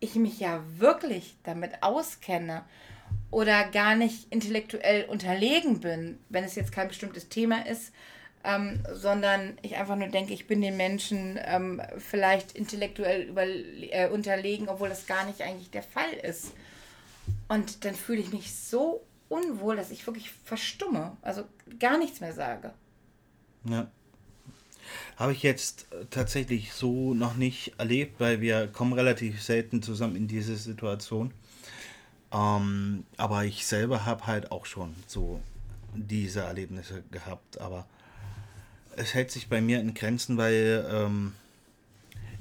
ich 0.00 0.14
mich 0.14 0.40
ja 0.40 0.62
wirklich 0.78 1.36
damit 1.42 1.82
auskenne. 1.82 2.64
oder 3.30 3.64
gar 3.64 3.94
nicht 3.94 4.30
intellektuell 4.30 5.04
unterlegen 5.06 5.80
bin, 5.80 6.18
wenn 6.28 6.44
es 6.44 6.54
jetzt 6.54 6.72
kein 6.72 6.88
bestimmtes 6.88 7.28
Thema 7.28 7.66
ist, 7.66 7.92
ähm, 8.44 8.82
sondern 8.92 9.56
ich 9.62 9.76
einfach 9.76 9.96
nur 9.96 10.08
denke, 10.08 10.34
ich 10.34 10.46
bin 10.46 10.60
den 10.60 10.76
Menschen 10.76 11.38
ähm, 11.44 11.80
vielleicht 11.98 12.52
intellektuell 12.52 13.22
über, 13.22 13.44
äh, 13.46 14.08
unterlegen, 14.10 14.68
obwohl 14.68 14.88
das 14.88 15.06
gar 15.06 15.24
nicht 15.24 15.42
eigentlich 15.42 15.70
der 15.70 15.82
Fall 15.82 16.12
ist. 16.22 16.52
Und 17.48 17.84
dann 17.84 17.94
fühle 17.94 18.20
ich 18.20 18.32
mich 18.32 18.54
so 18.54 19.02
unwohl, 19.32 19.76
dass 19.76 19.90
ich 19.90 20.06
wirklich 20.06 20.30
verstumme, 20.44 21.16
also 21.22 21.44
gar 21.78 21.98
nichts 21.98 22.20
mehr 22.20 22.34
sage. 22.34 22.72
Ja. 23.64 23.90
Habe 25.16 25.32
ich 25.32 25.42
jetzt 25.42 25.86
tatsächlich 26.10 26.72
so 26.74 27.14
noch 27.14 27.36
nicht 27.36 27.74
erlebt, 27.78 28.20
weil 28.20 28.40
wir 28.40 28.66
kommen 28.66 28.92
relativ 28.92 29.42
selten 29.42 29.82
zusammen 29.82 30.16
in 30.16 30.28
diese 30.28 30.56
Situation. 30.56 31.32
Ähm, 32.32 33.04
aber 33.16 33.44
ich 33.44 33.66
selber 33.66 34.04
habe 34.04 34.26
halt 34.26 34.50
auch 34.52 34.66
schon 34.66 34.94
so 35.06 35.40
diese 35.94 36.40
Erlebnisse 36.40 37.02
gehabt. 37.10 37.60
Aber 37.60 37.86
es 38.96 39.14
hält 39.14 39.30
sich 39.30 39.48
bei 39.48 39.60
mir 39.60 39.80
in 39.80 39.94
Grenzen, 39.94 40.36
weil 40.36 40.86
ähm, 40.90 41.32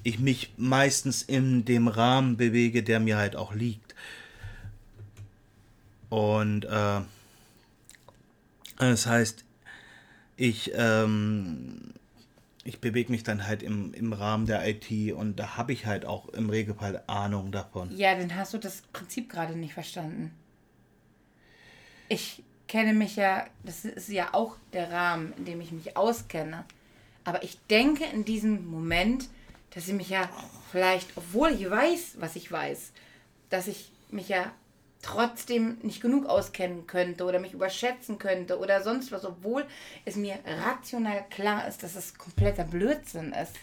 ich 0.03 0.19
mich 0.19 0.53
meistens 0.57 1.21
in 1.21 1.63
dem 1.65 1.87
Rahmen 1.87 2.37
bewege, 2.37 2.83
der 2.83 2.99
mir 2.99 3.17
halt 3.17 3.35
auch 3.35 3.53
liegt. 3.53 3.90
Und 6.11 6.65
äh, 6.65 7.01
das 8.77 9.05
heißt, 9.05 9.45
ich, 10.35 10.71
ähm, 10.75 11.93
ich 12.65 12.81
bewege 12.81 13.09
mich 13.09 13.23
dann 13.23 13.47
halt 13.47 13.63
im, 13.63 13.93
im 13.93 14.11
Rahmen 14.11 14.45
der 14.45 14.67
IT 14.67 15.13
und 15.13 15.37
da 15.37 15.55
habe 15.55 15.71
ich 15.71 15.85
halt 15.85 16.05
auch 16.05 16.27
im 16.27 16.49
Regelfall 16.49 17.01
Ahnung 17.07 17.53
davon. 17.53 17.95
Ja, 17.95 18.13
dann 18.13 18.35
hast 18.35 18.53
du 18.53 18.57
das 18.57 18.81
Prinzip 18.91 19.29
gerade 19.29 19.55
nicht 19.55 19.73
verstanden. 19.73 20.33
Ich 22.09 22.43
kenne 22.67 22.93
mich 22.93 23.15
ja, 23.15 23.47
das 23.63 23.85
ist 23.85 24.09
ja 24.09 24.33
auch 24.33 24.57
der 24.73 24.91
Rahmen, 24.91 25.31
in 25.37 25.45
dem 25.45 25.61
ich 25.61 25.71
mich 25.71 25.95
auskenne. 25.95 26.65
Aber 27.23 27.41
ich 27.41 27.57
denke 27.69 28.03
in 28.03 28.25
diesem 28.25 28.69
Moment, 28.69 29.29
dass 29.69 29.87
ich 29.87 29.93
mich 29.93 30.09
ja 30.09 30.29
vielleicht, 30.71 31.15
obwohl 31.15 31.51
ich 31.51 31.69
weiß, 31.69 32.17
was 32.19 32.35
ich 32.35 32.51
weiß, 32.51 32.91
dass 33.49 33.67
ich 33.67 33.93
mich 34.09 34.27
ja 34.27 34.51
trotzdem 35.01 35.77
nicht 35.81 36.01
genug 36.01 36.25
auskennen 36.25 36.87
könnte 36.87 37.25
oder 37.25 37.39
mich 37.39 37.53
überschätzen 37.53 38.17
könnte 38.17 38.59
oder 38.59 38.83
sonst 38.83 39.11
was, 39.11 39.25
obwohl 39.25 39.65
es 40.05 40.15
mir 40.15 40.39
rational 40.45 41.25
klar 41.29 41.67
ist, 41.67 41.83
dass 41.83 41.95
es 41.95 42.17
kompletter 42.17 42.63
Blödsinn 42.63 43.33
ist. 43.33 43.53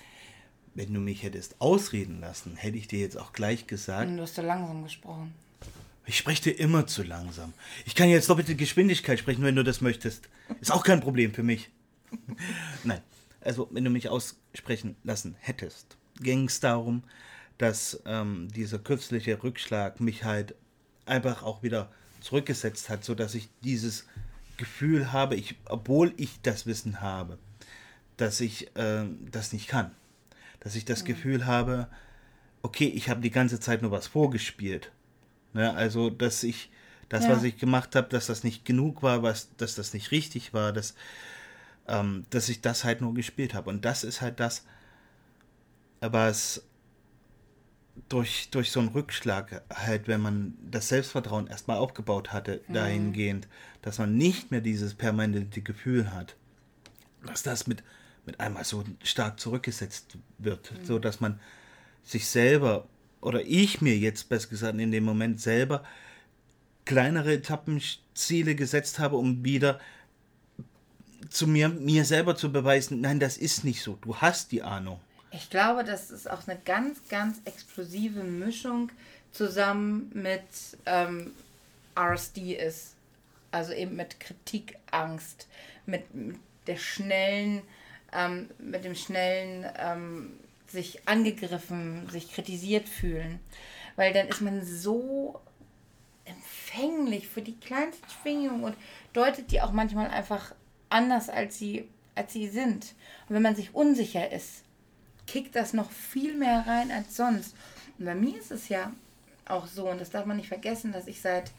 Wenn 0.74 0.94
du 0.94 1.00
mich 1.00 1.22
hättest 1.22 1.60
ausreden 1.60 2.20
lassen, 2.20 2.56
hätte 2.56 2.76
ich 2.76 2.88
dir 2.88 3.00
jetzt 3.00 3.18
auch 3.18 3.32
gleich 3.32 3.66
gesagt. 3.66 4.10
Du 4.10 4.22
hast 4.22 4.36
so 4.36 4.42
langsam 4.42 4.84
gesprochen. 4.84 5.34
Ich 6.06 6.16
spreche 6.16 6.44
dir 6.44 6.58
immer 6.58 6.86
zu 6.86 7.02
langsam. 7.02 7.52
Ich 7.84 7.94
kann 7.94 8.08
jetzt 8.08 8.30
doppelte 8.30 8.54
Geschwindigkeit 8.54 9.18
sprechen, 9.18 9.42
wenn 9.42 9.56
du 9.56 9.64
das 9.64 9.80
möchtest. 9.80 10.28
Ist 10.60 10.72
auch 10.72 10.82
kein 10.82 11.00
Problem 11.00 11.34
für 11.34 11.42
mich. 11.42 11.70
Nein, 12.84 13.02
also 13.40 13.68
wenn 13.72 13.84
du 13.84 13.90
mich 13.90 14.08
aussprechen 14.08 14.96
lassen 15.04 15.36
hättest, 15.40 15.96
ging 16.20 16.46
es 16.46 16.60
darum, 16.60 17.02
dass 17.58 18.00
ähm, 18.06 18.48
dieser 18.54 18.78
kürzliche 18.78 19.42
Rückschlag 19.42 20.00
mich 20.00 20.24
halt 20.24 20.54
einfach 21.08 21.42
auch 21.42 21.62
wieder 21.62 21.90
zurückgesetzt 22.20 22.88
hat, 22.88 23.04
sodass 23.04 23.34
ich 23.34 23.48
dieses 23.62 24.06
Gefühl 24.56 25.12
habe, 25.12 25.36
ich, 25.36 25.56
obwohl 25.66 26.12
ich 26.16 26.40
das 26.42 26.66
Wissen 26.66 27.00
habe, 27.00 27.38
dass 28.16 28.40
ich 28.40 28.76
äh, 28.76 29.04
das 29.30 29.52
nicht 29.52 29.68
kann. 29.68 29.92
Dass 30.60 30.74
ich 30.74 30.84
das 30.84 31.02
mhm. 31.02 31.06
Gefühl 31.06 31.46
habe, 31.46 31.88
okay, 32.62 32.86
ich 32.86 33.08
habe 33.08 33.20
die 33.20 33.30
ganze 33.30 33.60
Zeit 33.60 33.82
nur 33.82 33.90
was 33.90 34.08
vorgespielt. 34.08 34.90
Ne? 35.54 35.72
Also, 35.74 36.10
dass 36.10 36.42
ich 36.42 36.70
das, 37.08 37.24
ja. 37.24 37.30
was 37.30 37.42
ich 37.42 37.56
gemacht 37.56 37.96
habe, 37.96 38.08
dass 38.08 38.26
das 38.26 38.44
nicht 38.44 38.64
genug 38.64 39.02
war, 39.02 39.22
was, 39.22 39.48
dass 39.56 39.74
das 39.74 39.94
nicht 39.94 40.10
richtig 40.10 40.52
war, 40.52 40.72
dass, 40.72 40.94
ähm, 41.86 42.26
dass 42.30 42.48
ich 42.48 42.60
das 42.60 42.84
halt 42.84 43.00
nur 43.00 43.14
gespielt 43.14 43.54
habe. 43.54 43.70
Und 43.70 43.84
das 43.84 44.04
ist 44.04 44.20
halt 44.20 44.40
das, 44.40 44.64
was 46.00 46.62
durch, 48.08 48.50
durch 48.50 48.70
so 48.70 48.80
einen 48.80 48.90
Rückschlag 48.90 49.62
halt, 49.72 50.08
wenn 50.08 50.20
man 50.20 50.54
das 50.70 50.88
Selbstvertrauen 50.88 51.46
erstmal 51.46 51.78
aufgebaut 51.78 52.32
hatte, 52.32 52.62
mhm. 52.68 52.74
dahingehend, 52.74 53.48
dass 53.82 53.98
man 53.98 54.16
nicht 54.16 54.50
mehr 54.50 54.60
dieses 54.60 54.94
permanente 54.94 55.60
Gefühl 55.60 56.12
hat, 56.12 56.36
dass 57.26 57.42
das 57.42 57.66
mit, 57.66 57.82
mit 58.26 58.40
einmal 58.40 58.64
so 58.64 58.84
stark 59.02 59.40
zurückgesetzt 59.40 60.18
wird, 60.38 60.72
mhm. 60.72 60.84
so 60.84 60.98
dass 60.98 61.20
man 61.20 61.40
sich 62.02 62.26
selber 62.26 62.86
oder 63.20 63.42
ich 63.42 63.80
mir 63.80 63.96
jetzt 63.96 64.28
besser 64.28 64.48
gesagt 64.48 64.78
in 64.78 64.92
dem 64.92 65.04
Moment 65.04 65.40
selber 65.40 65.82
kleinere 66.84 67.34
Etappenziele 67.34 68.54
gesetzt 68.54 68.98
habe, 68.98 69.16
um 69.16 69.44
wieder 69.44 69.78
zu 71.28 71.46
mir, 71.46 71.68
mir 71.68 72.04
selber 72.04 72.36
zu 72.36 72.50
beweisen, 72.50 73.00
nein, 73.00 73.20
das 73.20 73.36
ist 73.36 73.64
nicht 73.64 73.82
so. 73.82 73.98
Du 74.00 74.16
hast 74.16 74.52
die 74.52 74.62
Ahnung. 74.62 75.00
Ich 75.30 75.50
glaube, 75.50 75.84
dass 75.84 76.10
es 76.10 76.26
auch 76.26 76.46
eine 76.48 76.58
ganz, 76.58 77.06
ganz 77.08 77.40
explosive 77.44 78.22
Mischung 78.22 78.90
zusammen 79.32 80.10
mit 80.14 80.42
ähm, 80.86 81.32
RSD 81.96 82.54
ist. 82.54 82.94
Also 83.50 83.72
eben 83.72 83.96
mit 83.96 84.20
Kritikangst, 84.20 85.48
mit, 85.86 86.14
mit 86.14 86.36
der 86.66 86.76
schnellen, 86.76 87.62
ähm, 88.12 88.48
mit 88.58 88.84
dem 88.84 88.94
schnellen 88.94 89.66
ähm, 89.78 90.38
sich 90.66 91.08
angegriffen, 91.08 92.08
sich 92.10 92.32
kritisiert 92.32 92.88
fühlen. 92.88 93.40
Weil 93.96 94.12
dann 94.12 94.28
ist 94.28 94.40
man 94.40 94.64
so 94.64 95.40
empfänglich 96.24 97.28
für 97.28 97.42
die 97.42 97.58
kleinsten 97.58 98.08
Schwingungen 98.10 98.64
und 98.64 98.76
deutet 99.12 99.50
die 99.50 99.60
auch 99.62 99.72
manchmal 99.72 100.08
einfach 100.08 100.54
anders, 100.90 101.28
als 101.28 101.58
sie, 101.58 101.88
als 102.14 102.32
sie 102.32 102.48
sind. 102.48 102.94
Und 103.28 103.34
wenn 103.34 103.42
man 103.42 103.56
sich 103.56 103.74
unsicher 103.74 104.30
ist, 104.30 104.62
kickt 105.28 105.54
das 105.54 105.72
noch 105.74 105.90
viel 105.90 106.34
mehr 106.34 106.66
rein 106.66 106.90
als 106.90 107.16
sonst. 107.16 107.54
Und 107.98 108.06
bei 108.06 108.14
mir 108.14 108.36
ist 108.36 108.50
es 108.50 108.68
ja 108.68 108.92
auch 109.44 109.66
so, 109.66 109.88
und 109.88 110.00
das 110.00 110.10
darf 110.10 110.26
man 110.26 110.38
nicht 110.38 110.48
vergessen, 110.48 110.90
dass 110.90 111.06
ich 111.06 111.20
seit 111.20 111.52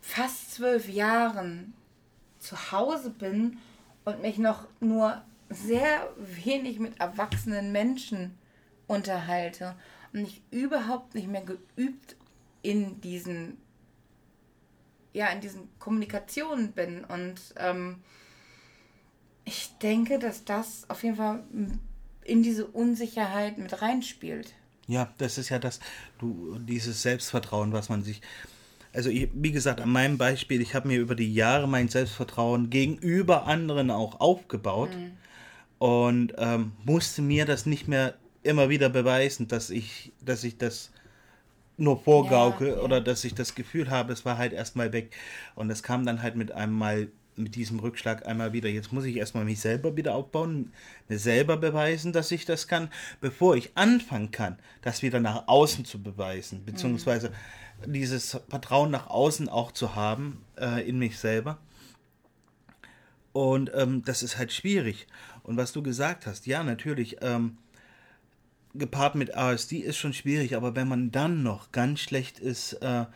fast 0.00 0.52
zwölf 0.52 0.88
Jahren 0.88 1.74
zu 2.38 2.72
Hause 2.72 3.10
bin 3.10 3.58
und 4.04 4.20
mich 4.20 4.38
noch 4.38 4.66
nur 4.80 5.22
sehr 5.48 6.08
wenig 6.16 6.78
mit 6.78 7.00
erwachsenen 7.00 7.72
Menschen 7.72 8.36
unterhalte 8.86 9.74
und 10.12 10.20
ich 10.20 10.42
überhaupt 10.50 11.14
nicht 11.14 11.28
mehr 11.28 11.44
geübt 11.44 12.16
in 12.62 13.00
diesen 13.00 13.58
ja 15.14 15.28
in 15.28 15.40
diesen 15.40 15.68
Kommunikationen 15.78 16.72
bin 16.72 17.04
und 17.04 17.54
ähm, 17.56 18.02
ich 19.44 19.70
denke, 19.82 20.18
dass 20.18 20.44
das 20.44 20.84
auf 20.88 21.02
jeden 21.02 21.16
Fall 21.16 21.42
in 22.24 22.42
diese 22.42 22.66
Unsicherheit 22.66 23.58
mit 23.58 23.82
reinspielt. 23.82 24.52
Ja, 24.86 25.12
das 25.18 25.38
ist 25.38 25.48
ja 25.48 25.58
das, 25.58 25.80
du, 26.18 26.58
dieses 26.58 27.02
Selbstvertrauen, 27.02 27.72
was 27.72 27.88
man 27.88 28.02
sich. 28.02 28.20
Also, 28.92 29.08
ich, 29.08 29.30
wie 29.32 29.52
gesagt, 29.52 29.80
an 29.80 29.90
meinem 29.90 30.18
Beispiel, 30.18 30.60
ich 30.60 30.74
habe 30.74 30.88
mir 30.88 31.00
über 31.00 31.14
die 31.14 31.32
Jahre 31.32 31.66
mein 31.66 31.88
Selbstvertrauen 31.88 32.68
gegenüber 32.68 33.46
anderen 33.46 33.90
auch 33.90 34.20
aufgebaut. 34.20 34.90
Mhm 34.94 35.12
und 35.82 36.34
ähm, 36.38 36.70
musste 36.84 37.22
mir 37.22 37.44
das 37.44 37.66
nicht 37.66 37.88
mehr 37.88 38.14
immer 38.44 38.68
wieder 38.68 38.88
beweisen, 38.88 39.48
dass 39.48 39.68
ich, 39.68 40.12
dass 40.24 40.44
ich 40.44 40.56
das 40.56 40.92
nur 41.76 42.00
vorgauke 42.00 42.68
ja, 42.68 42.76
ja. 42.76 42.82
oder 42.82 43.00
dass 43.00 43.24
ich 43.24 43.34
das 43.34 43.56
Gefühl 43.56 43.90
habe, 43.90 44.12
es 44.12 44.24
war 44.24 44.38
halt 44.38 44.52
erstmal 44.52 44.92
weg. 44.92 45.16
Und 45.56 45.70
es 45.70 45.82
kam 45.82 46.06
dann 46.06 46.22
halt 46.22 46.36
mit 46.36 46.52
einem 46.52 46.74
Mal, 46.74 47.08
mit 47.36 47.54
diesem 47.54 47.78
Rückschlag 47.78 48.26
einmal 48.26 48.52
wieder. 48.52 48.68
Jetzt 48.68 48.92
muss 48.92 49.04
ich 49.04 49.16
erstmal 49.16 49.44
mich 49.44 49.60
selber 49.60 49.96
wieder 49.96 50.14
aufbauen, 50.14 50.72
mir 51.08 51.18
selber 51.18 51.56
beweisen, 51.56 52.12
dass 52.12 52.30
ich 52.30 52.44
das 52.44 52.68
kann, 52.68 52.90
bevor 53.20 53.56
ich 53.56 53.76
anfangen 53.76 54.30
kann, 54.30 54.58
das 54.82 55.02
wieder 55.02 55.20
nach 55.20 55.48
außen 55.48 55.84
zu 55.84 56.02
beweisen, 56.02 56.64
beziehungsweise 56.64 57.30
mhm. 57.86 57.92
dieses 57.92 58.38
Vertrauen 58.48 58.90
nach 58.90 59.08
außen 59.08 59.48
auch 59.48 59.72
zu 59.72 59.94
haben 59.94 60.44
äh, 60.58 60.86
in 60.86 60.98
mich 60.98 61.18
selber. 61.18 61.58
Und 63.32 63.70
ähm, 63.74 64.02
das 64.04 64.22
ist 64.22 64.36
halt 64.36 64.52
schwierig. 64.52 65.06
Und 65.42 65.56
was 65.56 65.72
du 65.72 65.82
gesagt 65.82 66.26
hast, 66.26 66.46
ja, 66.46 66.62
natürlich, 66.62 67.16
ähm, 67.22 67.56
gepaart 68.74 69.14
mit 69.14 69.36
ASD 69.36 69.78
ist 69.78 69.96
schon 69.96 70.12
schwierig, 70.12 70.56
aber 70.56 70.74
wenn 70.76 70.88
man 70.88 71.10
dann 71.10 71.42
noch 71.42 71.72
ganz 71.72 72.00
schlecht 72.00 72.38
ist, 72.38 72.74
äh, 72.74 73.06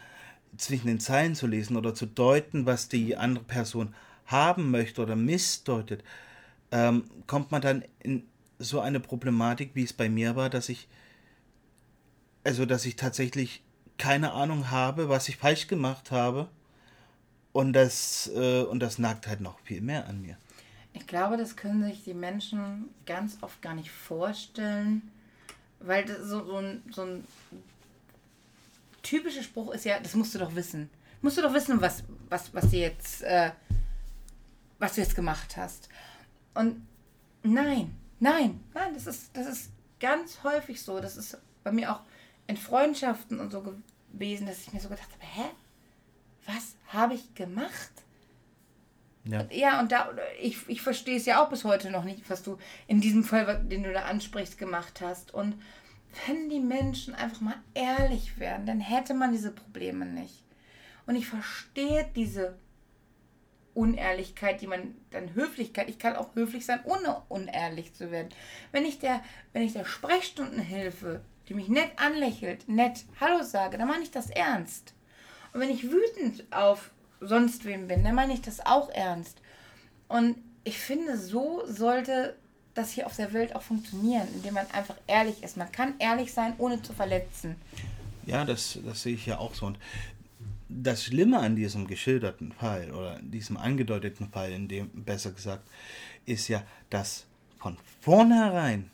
zwischen 0.57 0.87
den 0.87 1.01
Zeilen 1.01 1.35
zu 1.35 1.47
lesen 1.47 1.77
oder 1.77 1.95
zu 1.95 2.07
deuten, 2.07 2.67
was 2.67 2.89
die 2.89 3.17
andere 3.17 3.45
Person 3.45 3.95
haben 4.27 4.71
möchte 4.71 5.03
oder 5.03 5.17
missdeutet, 5.17 6.03
ähm, 6.73 7.05
kommt 7.27 7.53
man 7.53 7.63
dann 7.63 7.85
in 8.01 8.25
so 8.59 8.81
eine 8.81 9.01
Problematik, 9.01 9.71
wie 9.75 9.85
es 9.85 9.93
bei 9.93 10.09
mir 10.09 10.37
war, 10.37 10.51
dass 10.51 10.69
ich, 10.69 10.89
also 12.45 12.67
dass 12.67 12.85
ich 12.85 12.97
tatsächlich 12.97 13.63
keine 13.99 14.33
Ahnung 14.33 14.71
habe, 14.71 15.09
was 15.09 15.29
ich 15.29 15.37
falsch 15.37 15.69
gemacht 15.69 16.11
habe. 16.11 16.49
Und 17.53 17.73
das, 17.73 18.31
äh, 18.35 18.63
und 18.63 18.81
das 18.81 18.99
nagt 18.99 19.27
halt 19.27 19.41
noch 19.41 19.59
viel 19.61 19.81
mehr 19.81 20.07
an 20.07 20.21
mir. 20.21 20.37
Ich 20.93 21.07
glaube, 21.07 21.37
das 21.37 21.57
können 21.57 21.85
sich 21.85 22.05
die 22.05 22.15
Menschen 22.15 22.91
ganz 23.07 23.39
oft 23.41 23.63
gar 23.63 23.75
nicht 23.75 23.91
vorstellen, 23.91 25.03
weil 25.81 26.07
so, 26.23 26.45
so, 26.45 26.57
ein, 26.57 26.83
so 26.91 27.03
ein 27.03 27.25
typische 29.07 29.43
Spruch 29.43 29.73
ist 29.73 29.85
ja, 29.85 30.01
das 30.01 30.15
musst 30.15 30.35
du 30.35 30.39
doch 30.39 30.55
wissen. 30.55 30.91
Musst 31.23 31.39
du 31.39 31.43
doch 31.43 31.55
wissen, 31.55 31.81
was, 31.81 32.05
was, 32.29 32.53
was 32.53 32.71
du 32.71 32.77
jetzt, 32.77 33.23
äh, 33.23 33.53
was 34.79 34.95
du 34.95 35.01
jetzt 35.01 35.15
gemacht 35.15 35.57
hast. 35.57 35.89
Und 36.55 36.87
nein, 37.43 37.95
nein, 38.21 38.61
nein, 38.75 38.95
das 38.95 39.07
ist, 39.07 39.37
das 39.37 39.47
ist 39.47 39.71
ganz 40.01 40.43
häufig 40.43 40.83
so. 40.83 41.01
Das 41.01 41.17
ist 41.17 41.39
bei 41.63 41.73
mir 41.73 41.93
auch 41.93 42.01
in 42.47 42.57
Freundschaften 42.57 43.41
und 43.41 43.51
so 43.51 43.77
gewesen, 44.13 44.47
dass 44.47 44.61
ich 44.61 44.73
mir 44.73 44.81
so 44.81 44.89
gedacht 44.89 45.11
habe, 45.13 45.25
hä? 45.25 45.51
Was 46.47 46.77
habe 46.89 47.15
ich 47.15 47.35
gemacht? 47.35 47.91
Ja. 49.25 49.45
ja, 49.51 49.81
und 49.81 49.91
da, 49.91 50.11
ich, 50.41 50.69
ich 50.69 50.83
verstehe 50.83 51.17
es 51.17 51.27
ja 51.27 51.43
auch 51.43 51.49
bis 51.49 51.65
heute 51.65 51.91
noch 51.91 52.05
nicht, 52.05 52.31
was 52.31 52.45
du 52.45 52.59
in 52.87 53.01
diesem 53.01 53.25
Fall, 53.25 53.65
den 53.65 53.83
du 53.83 53.93
da 53.93 54.05
ansprichst, 54.05 54.57
gemacht 54.57 55.01
hast. 55.01 55.35
Und 55.35 55.61
wenn 56.27 56.49
die 56.49 56.61
Menschen 56.61 57.15
einfach 57.15 57.41
mal 57.41 57.57
ehrlich 57.75 58.39
wären, 58.39 58.67
dann 58.67 58.81
hätte 58.81 59.15
man 59.15 59.33
diese 59.33 59.51
Probleme 59.51 60.07
nicht. 60.07 60.45
Und 61.07 61.15
ich 61.15 61.27
verstehe 61.27 62.09
diese 62.15 62.59
Unehrlichkeit, 63.75 64.61
die 64.61 64.67
man 64.67 64.95
dann 65.11 65.35
Höflichkeit, 65.35 65.89
ich 65.91 65.99
kann 65.99 66.17
auch 66.17 66.35
höflich 66.35 66.65
sein, 66.65 66.81
ohne 66.85 67.23
unehrlich 67.29 67.95
zu 67.95 68.11
werden. 68.11 68.31
Wenn 68.73 68.87
ich 68.87 68.99
der, 68.99 69.23
wenn 69.53 69.63
ich 69.63 69.75
der 69.75 69.85
Sprechstundenhilfe, 69.85 71.21
die 71.49 71.55
mich 71.55 71.69
nett 71.69 71.91
anlächelt, 71.97 72.69
nett 72.69 73.05
Hallo 73.21 73.43
sage, 73.43 73.77
dann 73.77 73.89
meine 73.89 74.03
ich 74.03 74.11
das 74.11 74.31
ernst. 74.31 74.95
Und 75.53 75.61
wenn 75.61 75.71
ich 75.71 75.91
wütend 75.91 76.51
auf 76.51 76.91
sonst 77.21 77.65
wem 77.65 77.87
bin, 77.87 78.03
dann 78.03 78.15
meine 78.15 78.33
ich 78.33 78.41
das 78.43 78.65
auch 78.65 78.89
ernst. 78.91 79.41
Und 80.09 80.37
ich 80.65 80.79
finde, 80.79 81.17
so 81.17 81.63
sollte 81.67 82.37
das 82.77 82.91
hier 82.91 83.07
auf 83.07 83.17
der 83.17 83.33
Welt 83.33 83.55
auch 83.57 83.63
funktionieren, 83.63 84.29
indem 84.35 84.55
man 84.55 84.71
einfach 84.71 84.97
ehrlich 85.07 85.43
ist. 85.43 85.57
Man 85.57 85.73
kann 85.73 85.95
ehrlich 85.99 86.33
sein, 86.33 86.55
ohne 86.59 86.83
zu 86.83 86.93
verletzen. 86.93 87.57
Ja, 88.27 88.45
das, 88.45 88.79
das 88.85 89.03
sehe 89.03 89.15
ich 89.15 89.27
ja 89.27 89.39
auch 89.39 89.55
so. 89.55 89.67
Und 89.67 89.79
das 90.69 91.05
Schlimme 91.05 91.39
an 91.39 91.57
diesem 91.57 91.87
geschilderten 91.87 92.53
Fall 92.53 92.91
oder 92.91 93.19
diesem 93.21 93.57
angedeuteten 93.57 94.29
Fall, 94.31 94.53
in 94.53 94.69
dem 94.69 94.91
besser 94.91 95.33
gesagt, 95.33 95.69
ist 96.25 96.49
ja, 96.49 96.63
dass 96.91 97.25
von 97.59 97.77
vornherein 98.01 98.91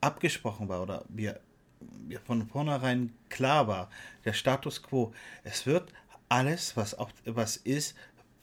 abgesprochen 0.00 0.68
war 0.68 0.82
oder 0.82 1.04
wir, 1.08 1.40
wir 2.06 2.20
von 2.20 2.46
vornherein 2.46 3.12
klar 3.28 3.68
war, 3.68 3.90
der 4.24 4.32
Status 4.32 4.82
quo, 4.82 5.12
es 5.44 5.66
wird 5.66 5.92
alles, 6.28 6.76
was, 6.76 6.98
auch, 6.98 7.10
was 7.24 7.56
ist, 7.56 7.94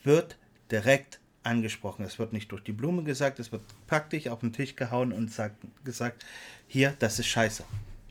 wird 0.03 0.37
direkt 0.71 1.19
angesprochen. 1.47 2.05
Es 2.05 2.19
wird 2.19 2.33
nicht 2.33 2.51
durch 2.51 2.63
die 2.63 2.71
Blume 2.71 3.03
gesagt, 3.03 3.39
es 3.39 3.51
wird 3.51 3.63
praktisch 3.87 4.27
auf 4.27 4.41
den 4.41 4.53
Tisch 4.53 4.75
gehauen 4.75 5.11
und 5.11 5.31
sagt, 5.31 5.55
gesagt, 5.83 6.25
hier, 6.67 6.93
das 6.99 7.19
ist 7.19 7.27
scheiße. 7.27 7.63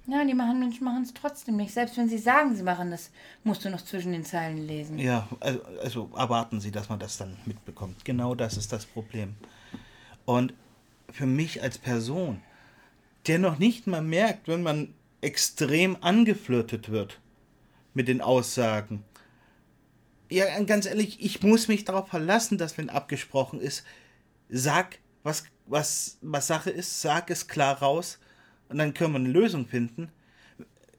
Ja, 0.08 0.24
die 0.24 0.34
machen, 0.34 0.60
Menschen 0.60 0.84
machen 0.84 1.02
es 1.02 1.12
trotzdem 1.12 1.56
nicht. 1.56 1.72
Selbst 1.72 1.96
wenn 1.96 2.08
sie 2.08 2.18
sagen, 2.18 2.54
sie 2.54 2.62
machen 2.62 2.90
das, 2.92 3.10
musst 3.42 3.64
du 3.64 3.70
noch 3.70 3.82
zwischen 3.82 4.12
den 4.12 4.24
Zeilen 4.24 4.66
lesen. 4.66 4.98
Ja, 4.98 5.28
also, 5.40 5.60
also 5.82 6.10
erwarten 6.16 6.60
sie, 6.60 6.70
dass 6.70 6.88
man 6.88 7.00
das 7.00 7.16
dann 7.18 7.36
mitbekommt. 7.44 8.04
Genau 8.04 8.34
das 8.36 8.56
ist 8.56 8.72
das 8.72 8.86
Problem. 8.86 9.34
Und 10.24 10.54
für 11.10 11.26
mich 11.26 11.62
als 11.62 11.78
Person, 11.78 12.40
der 13.26 13.40
noch 13.40 13.58
nicht 13.58 13.88
mal 13.88 14.02
merkt, 14.02 14.46
wenn 14.46 14.62
man 14.62 14.94
extrem 15.20 15.96
angeflirtet 16.00 16.90
wird 16.90 17.18
mit 17.94 18.06
den 18.06 18.20
Aussagen, 18.20 19.02
ja, 20.28 20.62
ganz 20.64 20.86
ehrlich, 20.86 21.22
ich 21.22 21.42
muss 21.42 21.68
mich 21.68 21.84
darauf 21.84 22.08
verlassen, 22.08 22.58
dass 22.58 22.76
wenn 22.78 22.90
abgesprochen 22.90 23.60
ist, 23.60 23.84
sag, 24.48 24.98
was, 25.22 25.44
was, 25.66 26.18
was 26.20 26.46
Sache 26.46 26.70
ist, 26.70 27.00
sag 27.00 27.30
es 27.30 27.48
klar 27.48 27.78
raus 27.78 28.18
und 28.68 28.78
dann 28.78 28.94
können 28.94 29.12
wir 29.12 29.20
eine 29.20 29.28
Lösung 29.28 29.66
finden. 29.66 30.10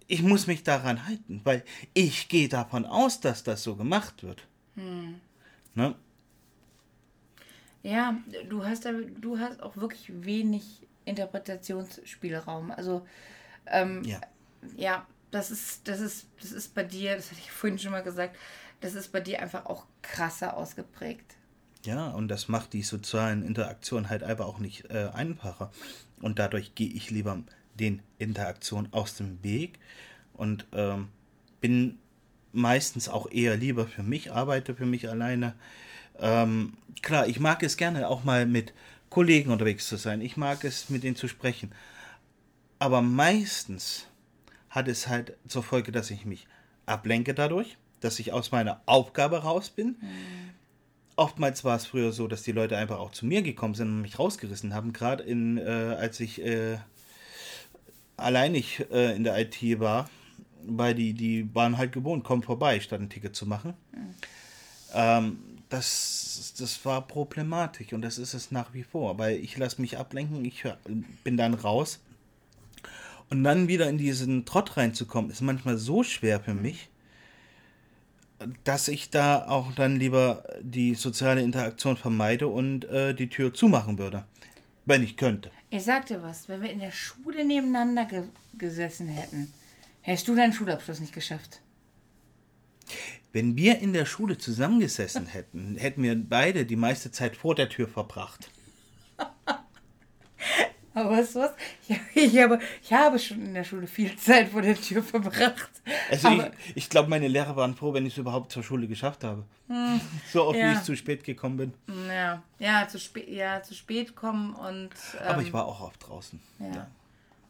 Ich 0.07 0.21
muss 0.21 0.47
mich 0.47 0.63
daran 0.63 1.05
halten, 1.05 1.41
weil 1.43 1.63
ich 1.93 2.29
gehe 2.29 2.47
davon 2.47 2.85
aus, 2.85 3.19
dass 3.19 3.43
das 3.43 3.63
so 3.63 3.75
gemacht 3.75 4.23
wird. 4.23 4.47
Hm. 4.75 5.19
Ne? 5.75 5.95
Ja, 7.83 8.17
du 8.49 8.65
hast, 8.65 8.87
du 9.19 9.39
hast 9.39 9.61
auch 9.61 9.75
wirklich 9.77 10.11
wenig 10.25 10.87
Interpretationsspielraum. 11.05 12.71
Also, 12.71 13.05
ähm, 13.65 14.03
ja. 14.03 14.21
ja, 14.75 15.07
das 15.31 15.51
ist, 15.51 15.87
das 15.87 15.99
ist, 15.99 16.27
das 16.41 16.51
ist 16.51 16.73
bei 16.73 16.83
dir, 16.83 17.15
das 17.15 17.31
hatte 17.31 17.41
ich 17.41 17.51
vorhin 17.51 17.79
schon 17.79 17.91
mal 17.91 18.03
gesagt, 18.03 18.35
das 18.79 18.95
ist 18.95 19.11
bei 19.11 19.19
dir 19.19 19.41
einfach 19.41 19.65
auch 19.65 19.85
krasser 20.01 20.55
ausgeprägt. 20.55 21.35
Ja, 21.85 22.09
und 22.09 22.27
das 22.27 22.47
macht 22.47 22.73
die 22.73 22.83
sozialen 22.83 23.45
Interaktionen 23.45 24.09
halt 24.09 24.23
einfach 24.23 24.45
auch 24.45 24.59
nicht 24.59 24.89
äh, 24.89 25.09
einfacher. 25.13 25.71
Und 26.21 26.39
dadurch 26.39 26.75
gehe 26.75 26.89
ich 26.89 27.11
lieber 27.11 27.41
den 27.75 28.01
Interaktionen 28.17 28.91
aus 28.91 29.15
dem 29.15 29.41
Weg 29.43 29.79
und 30.33 30.65
ähm, 30.73 31.09
bin 31.61 31.99
meistens 32.51 33.07
auch 33.07 33.29
eher 33.31 33.55
lieber 33.55 33.87
für 33.87 34.03
mich, 34.03 34.31
arbeite 34.31 34.75
für 34.75 34.85
mich 34.85 35.09
alleine. 35.09 35.53
Ähm, 36.19 36.73
klar, 37.01 37.27
ich 37.27 37.39
mag 37.39 37.61
es 37.63 37.77
gerne 37.77 38.07
auch 38.07 38.23
mal 38.23 38.45
mit 38.45 38.73
Kollegen 39.09 39.51
unterwegs 39.51 39.87
zu 39.87 39.97
sein. 39.97 40.21
Ich 40.21 40.37
mag 40.37 40.63
es, 40.63 40.89
mit 40.89 41.03
denen 41.03 41.15
zu 41.15 41.27
sprechen. 41.27 41.71
Aber 42.79 43.01
meistens 43.01 44.07
hat 44.69 44.87
es 44.87 45.07
halt 45.07 45.37
zur 45.47 45.63
Folge, 45.63 45.91
dass 45.91 46.11
ich 46.11 46.25
mich 46.25 46.47
ablenke 46.85 47.33
dadurch 47.33 47.77
dass 47.99 48.19
ich 48.19 48.33
aus 48.33 48.51
meiner 48.51 48.81
Aufgabe 48.85 49.43
raus 49.43 49.69
bin. 49.69 49.97
Mhm. 49.99 50.49
Oftmals 51.15 51.63
war 51.63 51.75
es 51.75 51.87
früher 51.87 52.11
so, 52.11 52.27
dass 52.27 52.43
die 52.43 52.51
Leute 52.51 52.77
einfach 52.77 52.99
auch 52.99 53.11
zu 53.11 53.25
mir 53.25 53.41
gekommen 53.41 53.73
sind 53.73 53.87
und 53.87 54.01
mich 54.01 54.19
rausgerissen 54.19 54.73
haben. 54.73 54.93
Gerade 54.93 55.23
in, 55.23 55.57
äh, 55.57 55.95
als 55.99 56.19
ich 56.19 56.43
äh, 56.43 56.77
alleinig 58.17 58.85
äh, 58.91 59.15
in 59.15 59.23
der 59.23 59.37
IT 59.39 59.79
war, 59.79 60.09
weil 60.63 60.93
die, 60.93 61.13
die 61.13 61.53
waren 61.55 61.77
halt 61.77 61.91
gewohnt, 61.91 62.23
komm 62.23 62.43
vorbei, 62.43 62.79
statt 62.79 63.01
ein 63.01 63.09
Ticket 63.09 63.35
zu 63.35 63.47
machen. 63.47 63.73
Mhm. 63.91 64.15
Ähm, 64.93 65.39
das, 65.69 66.53
das 66.57 66.85
war 66.85 67.05
problematisch 67.07 67.91
und 67.93 68.01
das 68.01 68.17
ist 68.17 68.33
es 68.33 68.51
nach 68.51 68.73
wie 68.73 68.83
vor, 68.83 69.17
weil 69.17 69.37
ich 69.37 69.57
lasse 69.57 69.81
mich 69.81 69.97
ablenken, 69.97 70.45
ich 70.45 70.63
bin 71.23 71.37
dann 71.37 71.53
raus. 71.53 71.99
Und 73.29 73.43
dann 73.43 73.67
wieder 73.67 73.89
in 73.89 73.97
diesen 73.97 74.45
Trott 74.45 74.77
reinzukommen, 74.77 75.29
ist 75.29 75.41
manchmal 75.41 75.77
so 75.77 76.03
schwer 76.03 76.39
für 76.39 76.53
mich 76.53 76.89
dass 78.63 78.87
ich 78.87 79.09
da 79.09 79.47
auch 79.47 79.73
dann 79.73 79.95
lieber 79.95 80.43
die 80.61 80.95
soziale 80.95 81.41
Interaktion 81.41 81.97
vermeide 81.97 82.47
und 82.47 82.85
äh, 82.85 83.13
die 83.13 83.29
Tür 83.29 83.53
zumachen 83.53 83.97
würde, 83.97 84.25
wenn 84.85 85.03
ich 85.03 85.17
könnte. 85.17 85.51
Ich 85.69 85.83
sagte 85.83 86.21
was, 86.21 86.47
wenn 86.47 86.61
wir 86.61 86.69
in 86.69 86.79
der 86.79 86.91
Schule 86.91 87.45
nebeneinander 87.45 88.05
ge 88.05 88.23
gesessen 88.57 89.07
hätten, 89.07 89.53
hättest 90.01 90.27
du 90.27 90.35
deinen 90.35 90.53
Schulabschluss 90.53 90.99
nicht 90.99 91.13
geschafft. 91.13 91.61
Wenn 93.33 93.55
wir 93.55 93.79
in 93.79 93.93
der 93.93 94.05
Schule 94.05 94.37
zusammengesessen 94.37 95.25
hätten, 95.27 95.77
hätten 95.77 96.01
wir 96.01 96.15
beide 96.15 96.65
die 96.65 96.75
meiste 96.75 97.11
Zeit 97.11 97.37
vor 97.37 97.53
der 97.53 97.69
Tür 97.69 97.87
verbracht. 97.87 98.49
Aber 100.97 101.11
weißt 101.11 101.35
du 101.35 101.39
was? 101.41 101.51
Ich, 101.87 101.99
ich, 102.15 102.37
habe, 102.39 102.59
ich 102.81 102.91
habe 102.91 103.19
schon 103.19 103.45
in 103.45 103.53
der 103.53 103.63
Schule 103.63 103.85
viel 103.85 104.15
Zeit 104.15 104.49
vor 104.49 104.63
der 104.63 104.75
Tür 104.75 105.03
verbracht. 105.03 105.69
Also 106.09 106.29
ich, 106.29 106.75
ich 106.75 106.89
glaube, 106.89 107.07
meine 107.07 107.27
Lehrer 107.27 107.55
waren 107.55 107.75
froh, 107.75 107.93
wenn 107.93 108.05
ich 108.07 108.13
es 108.13 108.17
überhaupt 108.17 108.51
zur 108.51 108.63
Schule 108.63 108.87
geschafft 108.87 109.23
habe. 109.23 109.43
Hm, 109.67 110.01
so 110.33 110.45
oft, 110.45 110.57
ja. 110.57 110.71
wie 110.71 110.73
ich 110.73 110.81
zu 110.81 110.95
spät 110.95 111.23
gekommen 111.23 111.57
bin. 111.57 111.73
Ja, 112.07 112.41
ja, 112.57 112.87
zu, 112.87 112.99
spät, 112.99 113.29
ja, 113.29 113.61
zu 113.61 113.75
spät 113.75 114.15
kommen 114.15 114.55
und... 114.55 114.89
Ähm, 115.21 115.27
Aber 115.27 115.41
ich 115.41 115.49
ähm, 115.49 115.53
war 115.53 115.65
auch 115.67 115.81
oft 115.81 116.07
draußen. 116.07 116.39
Ja. 116.59 116.67
ja. 116.67 116.87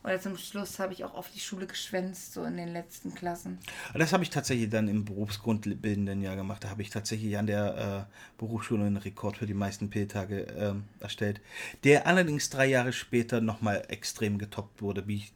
Oder 0.04 0.22
zum 0.22 0.38
Schluss 0.38 0.80
habe 0.80 0.94
ich 0.94 1.04
auch 1.04 1.16
auf 1.16 1.30
die 1.32 1.40
Schule 1.40 1.68
geschwänzt, 1.68 2.34
so 2.34 2.44
in 2.44 2.56
den 2.56 2.72
letzten 2.72 3.14
Klassen. 3.14 3.60
Das 3.94 4.14
habe 4.14 4.24
ich 4.24 4.30
tatsächlich 4.30 4.70
dann 4.70 4.88
im 4.88 5.04
berufsgrundbildenden 5.04 6.22
Jahr 6.22 6.36
gemacht. 6.36 6.64
Da 6.64 6.70
habe 6.70 6.82
ich 6.82 6.90
tatsächlich 6.90 7.38
an 7.38 7.48
der 7.48 8.08
äh, 8.08 8.14
Berufsschule 8.38 8.86
einen 8.86 8.98
Rekord 8.98 9.38
für 9.38 9.46
die 9.46 9.54
meisten 9.54 9.90
P-Tage 9.90 10.48
äh, 10.48 10.74
erstellt, 11.02 11.42
der 11.84 12.08
allerdings 12.08 12.50
drei 12.50 12.68
Jahre 12.68 12.94
später 12.94 13.42
nochmal 13.42 13.84
extrem 13.90 14.38
getoppt 14.38 14.82
wurde, 14.82 15.08
wie 15.08 15.16
ich 15.18 15.34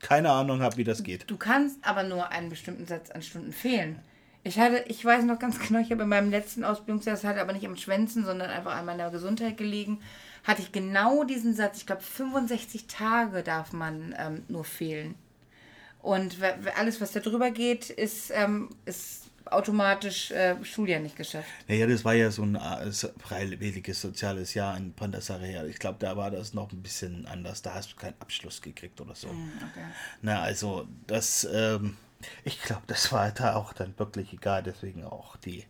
keine 0.00 0.30
Ahnung 0.30 0.62
habe, 0.62 0.76
wie 0.76 0.84
das 0.84 1.02
geht. 1.02 1.30
Du 1.30 1.36
kannst 1.36 1.78
aber 1.82 2.02
nur 2.02 2.30
einen 2.30 2.50
bestimmten 2.50 2.86
Satz 2.86 3.10
an 3.10 3.22
Stunden 3.22 3.52
fehlen. 3.52 4.00
Ich 4.44 4.58
hatte, 4.58 4.84
ich 4.88 5.04
weiß 5.04 5.24
noch 5.24 5.38
ganz 5.38 5.58
genau, 5.58 5.80
ich 5.80 5.90
habe 5.90 6.04
in 6.04 6.08
meinem 6.08 6.30
letzten 6.30 6.64
Ausbildungsjahr, 6.64 7.16
das 7.16 7.24
hatte 7.24 7.40
aber 7.40 7.52
nicht 7.52 7.66
am 7.66 7.76
Schwänzen, 7.76 8.24
sondern 8.24 8.50
einfach 8.50 8.74
an 8.74 8.86
meiner 8.86 9.10
Gesundheit 9.10 9.56
gelegen, 9.56 10.00
hatte 10.44 10.62
ich 10.62 10.72
genau 10.72 11.24
diesen 11.24 11.54
Satz. 11.54 11.78
Ich 11.78 11.86
glaube, 11.86 12.02
65 12.02 12.86
Tage 12.86 13.42
darf 13.42 13.72
man 13.72 14.14
ähm, 14.18 14.42
nur 14.48 14.64
fehlen. 14.64 15.14
Und 16.00 16.36
alles, 16.76 17.00
was 17.00 17.12
da 17.12 17.20
drüber 17.20 17.50
geht, 17.50 17.90
ist, 17.90 18.30
ähm, 18.34 18.70
ist 18.84 19.28
automatisch 19.50 20.30
äh, 20.30 20.62
Schuljahr 20.64 21.00
nicht 21.00 21.16
geschafft. 21.16 21.48
Naja, 21.66 21.86
das 21.86 22.04
war 22.04 22.14
ja 22.14 22.30
so 22.30 22.42
ein 22.42 22.54
äh, 22.54 22.90
freiwilliges 23.18 24.00
soziales 24.00 24.54
Jahr 24.54 24.76
in 24.76 24.92
Pandasarea. 24.92 25.64
Ich 25.64 25.78
glaube, 25.78 25.96
da 25.98 26.16
war 26.16 26.30
das 26.30 26.54
noch 26.54 26.70
ein 26.72 26.82
bisschen 26.82 27.26
anders. 27.26 27.62
Da 27.62 27.74
hast 27.74 27.92
du 27.92 27.96
keinen 27.96 28.14
Abschluss 28.20 28.62
gekriegt 28.62 29.00
oder 29.00 29.14
so. 29.14 29.28
Mm, 29.28 29.52
okay. 29.70 29.84
Na, 30.22 30.42
also 30.42 30.86
das, 31.06 31.48
ähm, 31.52 31.96
ich 32.44 32.60
glaube, 32.62 32.82
das 32.86 33.12
war 33.12 33.30
da 33.30 33.56
auch 33.56 33.72
dann 33.72 33.98
wirklich 33.98 34.32
egal. 34.32 34.62
Deswegen 34.62 35.04
auch 35.04 35.36
die 35.36 35.64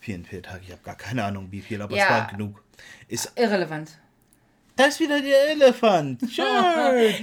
vielen, 0.00 0.24
vielen 0.24 0.42
Tage. 0.42 0.64
Ich 0.64 0.72
habe 0.72 0.82
gar 0.82 0.96
keine 0.96 1.24
Ahnung, 1.24 1.50
wie 1.50 1.62
viel, 1.62 1.80
aber 1.82 1.96
ja, 1.96 2.04
es 2.04 2.10
war 2.10 2.26
genug. 2.28 2.62
Ist 3.08 3.32
irrelevant. 3.36 3.98
Da 4.76 4.86
ist 4.86 4.98
wieder 4.98 5.20
der 5.20 5.50
Elefant. 5.50 6.20
Schön. 6.30 6.44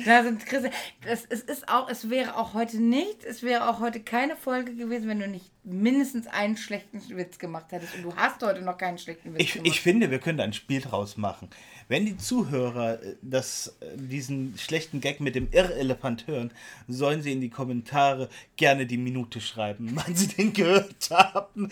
da 0.06 0.24
sind 0.24 0.46
Chris, 0.46 0.64
das, 1.06 1.26
es 1.28 1.42
ist 1.42 1.68
auch, 1.68 1.90
es 1.90 2.10
wäre 2.10 2.38
auch 2.38 2.54
heute 2.54 2.78
nicht, 2.82 3.26
es 3.26 3.44
wäre 3.44 3.70
auch 3.70 3.82
heute 3.82 4.00
keine 4.00 4.38
Folge 4.38 4.74
gewesen, 4.74 5.10
wenn 5.10 5.20
du 5.20 5.28
nicht 5.28 5.52
mindestens 5.64 6.28
einen 6.28 6.56
schlechten 6.56 7.02
Witz 7.18 7.40
gemacht 7.40 7.66
hättest. 7.72 7.96
Und 7.96 8.04
du 8.04 8.16
hast 8.16 8.42
heute 8.42 8.62
noch 8.62 8.78
keinen 8.78 8.98
schlechten 8.98 9.34
Witz 9.34 9.42
Ich, 9.42 9.54
gemacht. 9.54 9.68
ich 9.68 9.82
finde, 9.82 10.10
wir 10.12 10.20
können 10.20 10.38
da 10.38 10.46
ein 10.46 10.54
Spiel 10.54 10.80
draus 10.80 11.18
machen. 11.18 11.50
Wenn 11.90 12.06
die 12.06 12.16
Zuhörer 12.18 13.04
äh, 13.04 13.16
das, 13.22 13.76
äh, 13.82 13.98
diesen 13.98 14.58
schlechten 14.58 15.02
Gag 15.02 15.20
mit 15.20 15.36
dem 15.36 15.50
Irrelefant 15.52 16.28
hören, 16.28 16.52
sollen 16.88 17.22
sie 17.22 17.34
in 17.34 17.42
die 17.42 17.50
Kommentare 17.50 18.30
gerne 18.56 18.86
die 18.86 18.98
Minute 18.98 19.42
schreiben, 19.42 19.92
wann 19.96 20.16
sie 20.16 20.28
den 20.28 20.54
gehört 20.54 21.10
haben. 21.12 21.70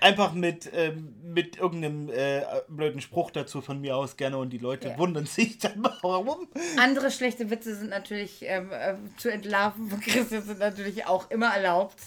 Einfach 0.00 0.32
mit, 0.32 0.70
ähm, 0.72 1.14
mit 1.22 1.56
irgendeinem 1.58 2.08
äh, 2.08 2.42
blöden 2.68 3.00
Spruch 3.00 3.30
dazu 3.30 3.60
von 3.60 3.80
mir 3.80 3.96
aus 3.96 4.16
gerne 4.16 4.38
und 4.38 4.50
die 4.50 4.58
Leute 4.58 4.88
Ja. 4.88 4.98
wundern 4.98 5.26
sich 5.26 5.58
dann, 5.58 5.82
warum. 6.02 6.48
Andere 6.78 7.10
schlechte 7.10 7.50
Witze 7.50 7.76
sind 7.76 7.90
natürlich 7.90 8.42
ähm, 8.46 8.70
äh, 8.72 8.94
zu 9.18 9.30
entlarven 9.30 9.90
von 9.90 10.00
Christian 10.00 10.42
sind 10.42 10.58
natürlich 10.58 11.06
auch 11.06 11.30
immer 11.30 11.48
erlaubt. 11.54 11.98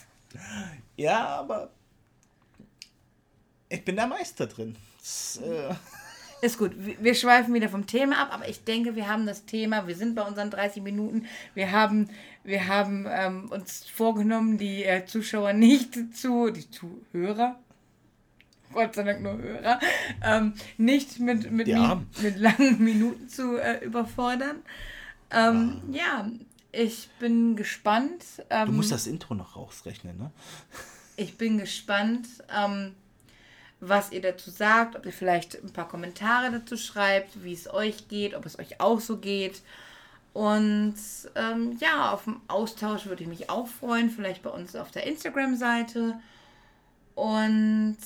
Ja, 0.97 1.25
aber 1.27 1.69
ich 3.69 3.83
bin 3.85 3.95
der 3.95 4.07
Meister 4.07 4.47
drin. 4.47 4.75
Das, 4.99 5.39
äh, 5.43 5.73
Ist 6.45 6.57
gut. 6.57 6.71
Wir- 6.77 7.15
schweifen 7.15 7.53
wieder 7.53 7.69
vom 7.69 7.85
Thema 7.87 8.21
ab, 8.21 8.29
aber 8.31 8.47
ich 8.47 8.63
denke, 8.63 8.95
wir 8.95 9.07
haben 9.07 9.25
das 9.25 9.45
Thema. 9.45 9.87
Wir 9.87 9.95
sind 9.95 10.15
bei 10.15 10.23
unseren 10.23 10.49
30 10.49 10.81
Minuten. 10.83 11.25
Wir 11.53 11.71
haben, 11.71 12.09
wir 12.43 12.67
haben 12.67 13.05
ähm, 13.09 13.49
uns 13.51 13.85
vorgenommen, 13.85 14.57
die 14.57 14.83
äh, 14.83 15.05
Zuschauer 15.05 15.53
nicht 15.53 16.15
zu, 16.17 16.49
die 16.51 16.69
Zuhörer, 16.69 17.59
Gott 18.73 18.95
sei 18.95 19.03
Dank 19.03 19.21
nur 19.21 19.37
Hörer, 19.37 19.79
ähm, 20.23 20.53
nicht 20.77 21.19
mit, 21.19 21.51
mit, 21.51 21.73
Armen. 21.73 22.07
mit 22.21 22.37
langen 22.37 22.83
Minuten 22.83 23.29
zu 23.29 23.57
äh, 23.57 23.83
überfordern. 23.83 24.57
Ähm, 25.31 25.81
ja, 25.91 26.29
ich 26.71 27.09
bin 27.19 27.55
gespannt. 27.55 28.23
Ähm, 28.49 28.67
du 28.67 28.71
musst 28.73 28.91
das 28.91 29.07
Intro 29.07 29.35
noch 29.35 29.55
rausrechnen, 29.55 30.17
ne? 30.17 30.31
ich 31.15 31.37
bin 31.37 31.57
gespannt, 31.57 32.27
ähm, 32.55 32.95
was 33.79 34.11
ihr 34.11 34.21
dazu 34.21 34.49
sagt, 34.49 34.95
ob 34.95 35.05
ihr 35.05 35.13
vielleicht 35.13 35.61
ein 35.61 35.71
paar 35.71 35.87
Kommentare 35.87 36.51
dazu 36.51 36.77
schreibt, 36.77 37.43
wie 37.43 37.53
es 37.53 37.71
euch 37.71 38.07
geht, 38.07 38.33
ob 38.33 38.45
es 38.45 38.57
euch 38.57 38.79
auch 38.79 38.99
so 38.99 39.17
geht. 39.17 39.61
Und 40.33 40.95
ähm, 41.35 41.77
ja, 41.79 42.11
auf 42.11 42.23
dem 42.23 42.41
Austausch 42.47 43.05
würde 43.05 43.23
ich 43.23 43.29
mich 43.29 43.49
auch 43.49 43.67
freuen, 43.67 44.09
vielleicht 44.09 44.41
bei 44.41 44.49
uns 44.49 44.75
auf 44.75 44.89
der 44.89 45.05
Instagram-Seite. 45.05 46.19
Und 47.13 47.97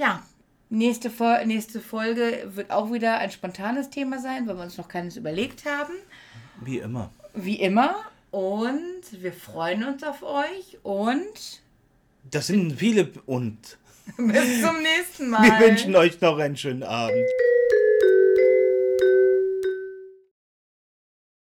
ja, 0.00 0.22
nächste, 0.70 1.10
Fol 1.10 1.44
nächste 1.46 1.78
Folge 1.78 2.50
wird 2.54 2.70
auch 2.70 2.90
wieder 2.90 3.18
ein 3.18 3.30
spontanes 3.30 3.90
Thema 3.90 4.18
sein, 4.18 4.46
weil 4.46 4.56
wir 4.56 4.62
uns 4.62 4.78
noch 4.78 4.88
keines 4.88 5.16
überlegt 5.16 5.66
haben. 5.66 5.92
Wie 6.62 6.78
immer. 6.78 7.10
Wie 7.34 7.56
immer. 7.56 7.96
Und 8.30 9.02
wir 9.12 9.32
freuen 9.32 9.84
uns 9.84 10.02
auf 10.02 10.22
euch 10.22 10.78
und 10.82 11.60
Das 12.30 12.46
sind 12.46 12.78
viele 12.78 13.10
und 13.26 13.78
bis 14.16 14.62
zum 14.62 14.82
nächsten 14.82 15.28
Mal. 15.28 15.42
wir 15.42 15.68
wünschen 15.68 15.94
euch 15.94 16.18
noch 16.20 16.38
einen 16.38 16.56
schönen 16.56 16.82
Abend. 16.82 17.26